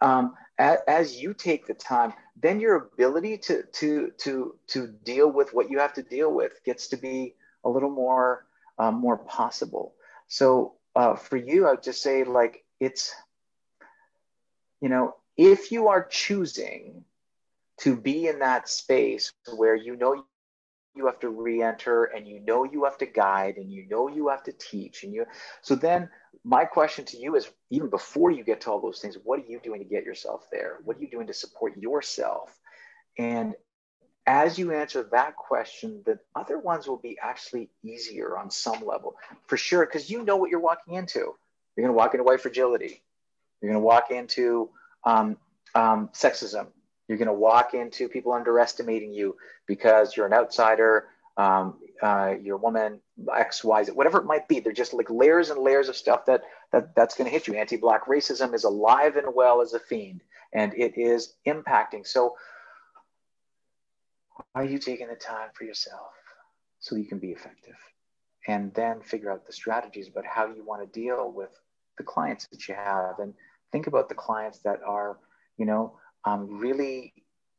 [0.00, 5.30] um, as, as, you take the time, then your ability to to to to deal
[5.30, 8.46] with what you have to deal with gets to be a little more
[8.78, 9.94] um, more possible.
[10.26, 13.14] So uh, for you, I would just say like it's,
[14.80, 17.04] you know, if you are choosing
[17.78, 20.24] to be in that space where you know
[20.94, 24.28] you have to re-enter and you know you have to guide and you know you
[24.28, 25.24] have to teach and you
[25.62, 26.08] so then
[26.44, 29.46] my question to you is even before you get to all those things what are
[29.46, 30.78] you doing to get yourself there?
[30.84, 32.58] What are you doing to support yourself?
[33.18, 33.54] And
[34.26, 39.16] as you answer that question the other ones will be actually easier on some level
[39.46, 41.34] for sure because you know what you're walking into.
[41.76, 43.02] You're going to walk into white fragility.
[43.60, 44.68] You're going to walk into
[45.04, 45.38] um,
[45.74, 46.66] um, sexism
[47.08, 49.36] you're going to walk into people underestimating you
[49.66, 53.00] because you're an outsider, um, uh, you're a woman,
[53.34, 54.60] X, Y, Z, whatever it might be.
[54.60, 56.42] They're just like layers and layers of stuff that,
[56.72, 57.54] that that's going to hit you.
[57.54, 60.22] Anti-black racism is alive and well as a fiend,
[60.52, 62.06] and it is impacting.
[62.06, 62.36] So,
[64.54, 66.12] are you taking the time for yourself
[66.80, 67.76] so you can be effective,
[68.46, 71.50] and then figure out the strategies about how you want to deal with
[71.98, 73.34] the clients that you have, and
[73.70, 75.18] think about the clients that are,
[75.56, 75.94] you know,
[76.24, 77.12] um, really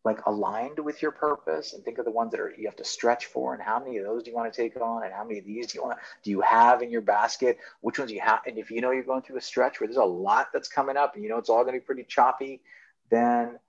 [0.06, 2.84] like aligned with your purpose and think of the ones that are you have to
[2.84, 5.24] stretch for and how many of those do you want to take on and how
[5.24, 7.58] many of these do you want do you have in your basket?
[7.82, 9.98] Which ones you have and if you know you're going through a stretch where there's
[9.98, 12.62] a lot that's coming up and you know it's all going to be pretty choppy
[13.10, 13.60] then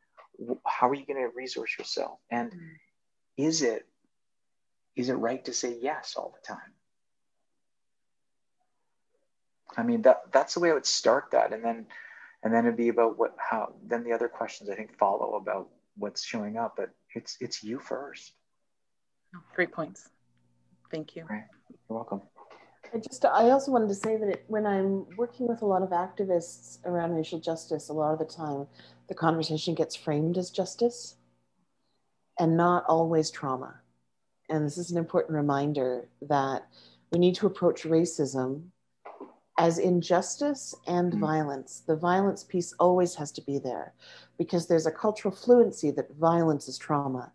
[0.64, 2.18] how are you going to resource yourself?
[2.30, 2.58] And mm.
[3.36, 3.86] is it
[4.96, 6.72] is it right to say yes all the time?
[9.76, 11.52] I mean that that's the way i would start that.
[11.52, 11.86] And then
[12.44, 15.68] and then it'd be about what how then the other questions i think follow about
[15.96, 18.32] what's showing up but it's it's you first
[19.34, 20.10] oh, great points
[20.90, 21.44] thank you right.
[21.88, 22.20] you're welcome
[22.92, 25.82] I just I also wanted to say that it, when I'm working with a lot
[25.82, 28.68] of activists around racial justice, a lot of the time
[29.08, 31.16] the conversation gets framed as justice
[32.38, 33.80] and not always trauma.
[34.48, 36.68] And this is an important reminder that
[37.10, 38.66] we need to approach racism
[39.58, 41.18] as injustice and mm.
[41.18, 41.82] violence.
[41.86, 43.94] The violence piece always has to be there
[44.36, 47.32] because there's a cultural fluency that violence is trauma.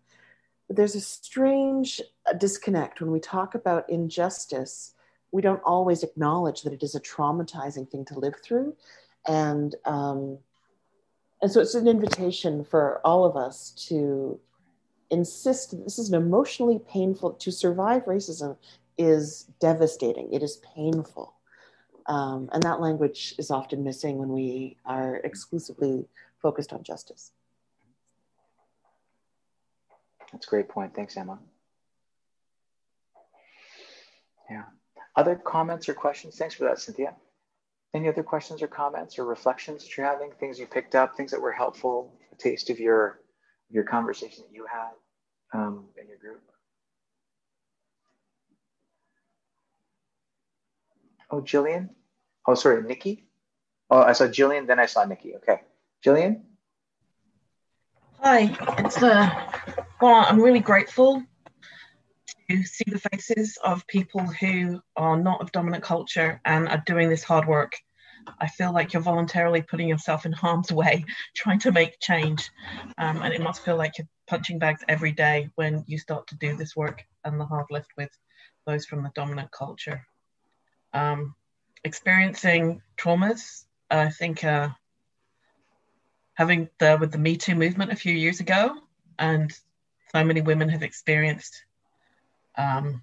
[0.68, 4.94] But there's a strange uh, disconnect when we talk about injustice.
[5.32, 8.76] We don't always acknowledge that it is a traumatizing thing to live through,
[9.26, 10.38] and um,
[11.42, 14.38] and so it's an invitation for all of us to
[15.10, 17.32] insist this is an emotionally painful.
[17.32, 18.56] To survive racism
[18.98, 20.32] is devastating.
[20.32, 21.34] It is painful
[22.06, 26.06] um, and that language is often missing when we are exclusively
[26.40, 27.32] focused on justice.
[30.32, 30.94] That's a great point.
[30.94, 31.38] Thanks, Emma.
[34.50, 34.64] Yeah.
[35.16, 36.36] Other comments or questions?
[36.36, 37.14] Thanks for that, Cynthia.
[37.94, 40.30] Any other questions or comments or reflections that you're having?
[40.38, 43.20] Things you picked up, things that were helpful, a taste of your
[43.72, 44.90] your conversation that you had
[45.58, 46.42] um, in your group.
[51.30, 51.90] Oh, Jillian.
[52.46, 53.26] Oh, sorry, Nikki.
[53.88, 55.36] Oh, I saw Jillian, then I saw Nikki.
[55.36, 55.60] Okay,
[56.04, 56.42] Jillian.
[58.18, 59.30] Hi, it's uh,
[60.00, 61.22] well, I'm really grateful
[62.50, 67.08] to see the faces of people who are not of dominant culture and are doing
[67.08, 67.72] this hard work.
[68.40, 71.04] I feel like you're voluntarily putting yourself in harm's way,
[71.34, 72.50] trying to make change,
[72.98, 76.36] um, and it must feel like you're punching bags every day when you start to
[76.36, 78.10] do this work and the hard lift with
[78.66, 80.04] those from the dominant culture.
[80.92, 81.34] Um,
[81.84, 83.64] experiencing traumas.
[83.90, 84.68] I think uh,
[86.34, 88.76] having the with the Me Too movement a few years ago,
[89.18, 89.52] and
[90.12, 91.64] so many women have experienced
[92.56, 93.02] um,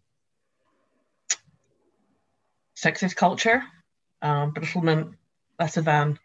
[2.75, 3.63] sexist culture,
[4.21, 5.15] um, belittlement,
[5.59, 6.19] lesser than,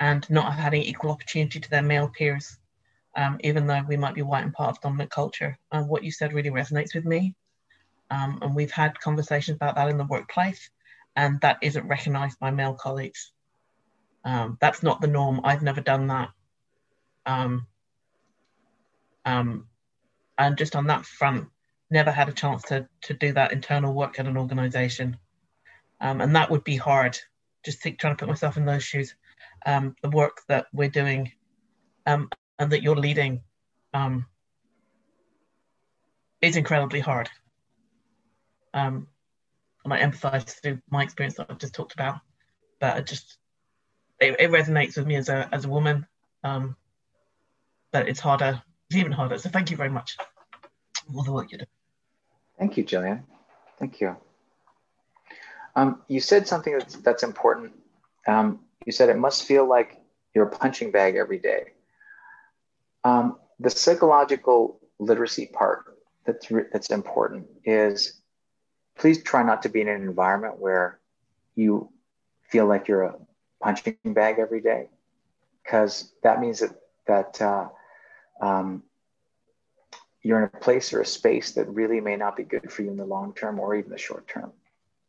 [0.00, 2.58] and not having equal opportunity to their male peers,
[3.16, 5.58] um, even though we might be white and part of dominant culture.
[5.70, 7.34] And what you said really resonates with me.
[8.12, 10.68] Um, and we've had conversations about that in the workplace
[11.16, 13.32] and that isn't recognized by male colleagues.
[14.22, 15.40] Um, that's not the norm.
[15.44, 16.28] I've never done that.
[17.24, 17.66] Um,
[19.24, 19.66] um,
[20.36, 21.48] and just on that front,
[21.90, 25.16] never had a chance to, to do that internal work at an organization.
[25.98, 27.18] Um, and that would be hard.
[27.64, 29.14] Just think, trying to put myself in those shoes.
[29.64, 31.32] Um, the work that we're doing
[32.04, 33.40] and that you're leading
[36.42, 37.30] is incredibly hard.
[38.74, 39.06] Um,
[39.84, 42.20] I empathize through my experience that I've just talked about.
[42.80, 43.38] But it just
[44.20, 46.06] it, it resonates with me as a as a woman.
[46.44, 46.76] Um,
[47.92, 49.38] but it's harder, it's even harder.
[49.38, 51.64] So thank you very much for all the work you do.
[52.58, 53.22] Thank you, Jillian.
[53.78, 54.16] Thank you.
[55.76, 57.72] Um, you said something that's, that's important.
[58.26, 60.00] Um, you said it must feel like
[60.34, 61.72] you're a punching bag every day.
[63.04, 68.21] Um, the psychological literacy part that's, that's important is
[68.96, 70.98] please try not to be in an environment where
[71.54, 71.90] you
[72.48, 73.14] feel like you're a
[73.60, 74.88] punching bag every day,
[75.62, 76.70] because that means that
[77.06, 77.68] that uh,
[78.40, 78.82] um,
[80.22, 82.90] you're in a place or a space that really may not be good for you
[82.90, 84.52] in the long term or even the short term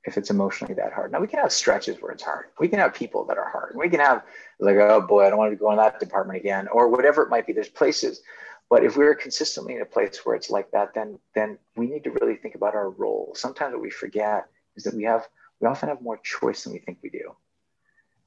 [0.05, 1.11] if it's emotionally that hard.
[1.11, 2.47] Now we can have stretches where it's hard.
[2.59, 3.71] We can have people that are hard.
[3.71, 4.23] And we can have
[4.59, 7.29] like, oh boy, I don't want to go in that department again, or whatever it
[7.29, 7.53] might be.
[7.53, 8.21] There's places,
[8.69, 12.03] but if we're consistently in a place where it's like that, then then we need
[12.05, 13.33] to really think about our role.
[13.35, 15.27] Sometimes what we forget is that we have
[15.59, 17.35] we often have more choice than we think we do,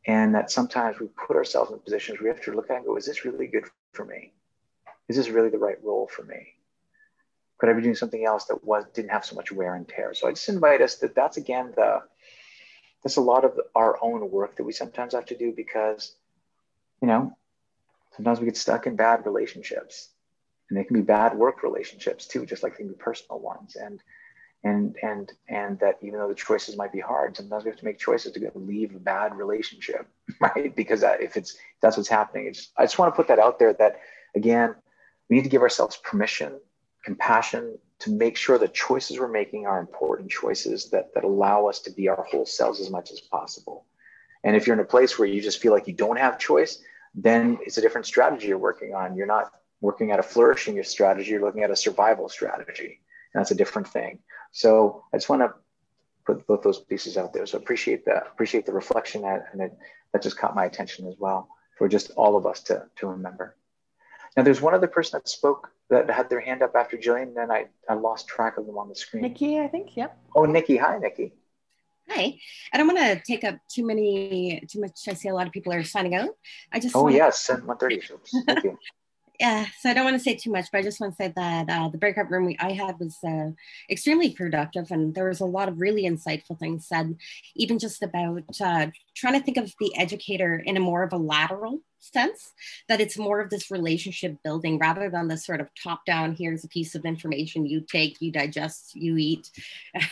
[0.07, 2.87] and that sometimes we put ourselves in positions where we have to look at and
[2.87, 4.33] go, is this really good for me?
[5.09, 6.57] Is this really the right role for me?
[7.59, 10.15] could I be doing something else that was didn't have so much wear and tear?
[10.15, 12.03] So I just invite us that that's again the
[13.03, 16.15] that's a lot of our own work that we sometimes have to do because
[17.01, 17.37] you know
[18.17, 20.11] sometimes we get stuck in bad relationships
[20.69, 23.77] and they can be bad work relationships too just like they can be personal ones
[23.77, 24.01] and
[24.65, 27.85] and and and that even though the choices might be hard sometimes we have to
[27.85, 30.09] make choices to leave a bad relationship
[30.41, 33.59] right because if it's that's what's happening it's, i just want to put that out
[33.59, 34.01] there that
[34.35, 34.75] again
[35.29, 36.53] we need to give ourselves permission
[37.07, 41.81] compassion to make sure the choices we're making are important choices that, that allow us
[41.81, 43.87] to be our whole selves as much as possible.
[44.45, 46.83] And if you're in a place where you just feel like you don't have choice,
[47.15, 49.17] then it's a different strategy you're working on.
[49.17, 53.01] You're not working at a flourishing strategy, you're looking at a survival strategy.
[53.33, 54.21] And that's a different thing.
[54.53, 55.55] So I just want to
[56.25, 57.47] put both those pieces out there.
[57.47, 59.79] So appreciate that, appreciate the reflection that, and it,
[60.13, 61.49] that just caught my attention as well
[61.79, 63.57] for just all of us to, to remember.
[64.37, 67.37] Now there's one other person that spoke that had their hand up after Jillian, and
[67.37, 69.23] then I, I lost track of them on the screen.
[69.23, 69.97] Nikki, I think.
[69.97, 70.19] Yep.
[70.35, 70.77] Oh, Nikki.
[70.77, 71.33] Hi, Nikki.
[72.09, 72.39] Hi.
[72.73, 75.01] I don't want to take up too many, too much.
[75.09, 76.31] I see a lot of people are signing out.
[76.73, 76.95] I just.
[76.97, 77.17] Oh, wanna...
[77.17, 77.49] yes.
[77.49, 78.03] 130.
[78.47, 78.79] Thank you.
[79.39, 81.33] Yeah, so I don't want to say too much, but I just want to say
[81.37, 83.51] that uh, the breakout room we, I had was uh,
[83.91, 87.17] extremely productive, and there was a lot of really insightful things said,
[87.55, 88.87] even just about uh,
[89.17, 92.53] trying to think of the educator in a more of a lateral sense
[92.89, 96.63] that it's more of this relationship building rather than the sort of top down here's
[96.63, 99.51] a piece of information you take you digest you eat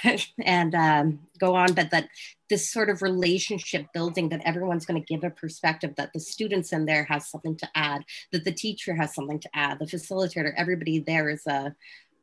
[0.44, 1.72] and um, go on.
[1.74, 2.08] But that
[2.50, 6.72] this sort of relationship building that everyone's going to give a perspective that the students
[6.72, 10.52] in there has something to add that the teacher has something to add the facilitator
[10.56, 11.70] everybody there is a uh,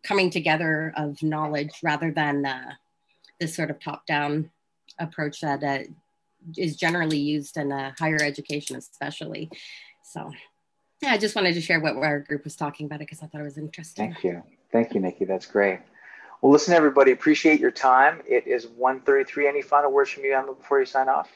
[0.03, 2.71] coming together of knowledge rather than uh,
[3.39, 4.49] this sort of top down
[4.99, 5.83] approach that uh,
[6.57, 9.49] is generally used in uh, higher education, especially.
[10.03, 10.31] So,
[11.01, 13.41] yeah, I just wanted to share what our group was talking about because I thought
[13.41, 14.13] it was interesting.
[14.13, 15.25] Thank you, thank you, Nikki.
[15.25, 15.79] That's great.
[16.41, 18.21] Well, listen, everybody, appreciate your time.
[18.27, 19.47] It is 1.33.
[19.47, 21.29] Any final words from you, Emma, before you sign off?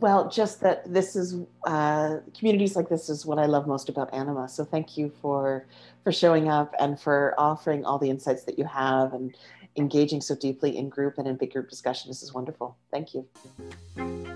[0.00, 1.36] Well, just that this is
[1.66, 4.48] uh, communities like this is what I love most about Anima.
[4.48, 5.66] So thank you for
[6.02, 9.36] for showing up and for offering all the insights that you have and
[9.76, 12.10] engaging so deeply in group and in big group discussion.
[12.10, 12.76] This is wonderful.
[12.90, 13.26] Thank you.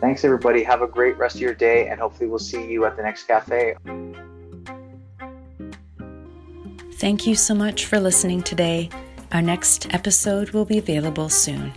[0.01, 0.63] Thanks, everybody.
[0.63, 3.25] Have a great rest of your day, and hopefully, we'll see you at the next
[3.25, 3.75] cafe.
[6.95, 8.91] Thank you so much for listening today.
[9.33, 11.73] Our next episode will be available soon.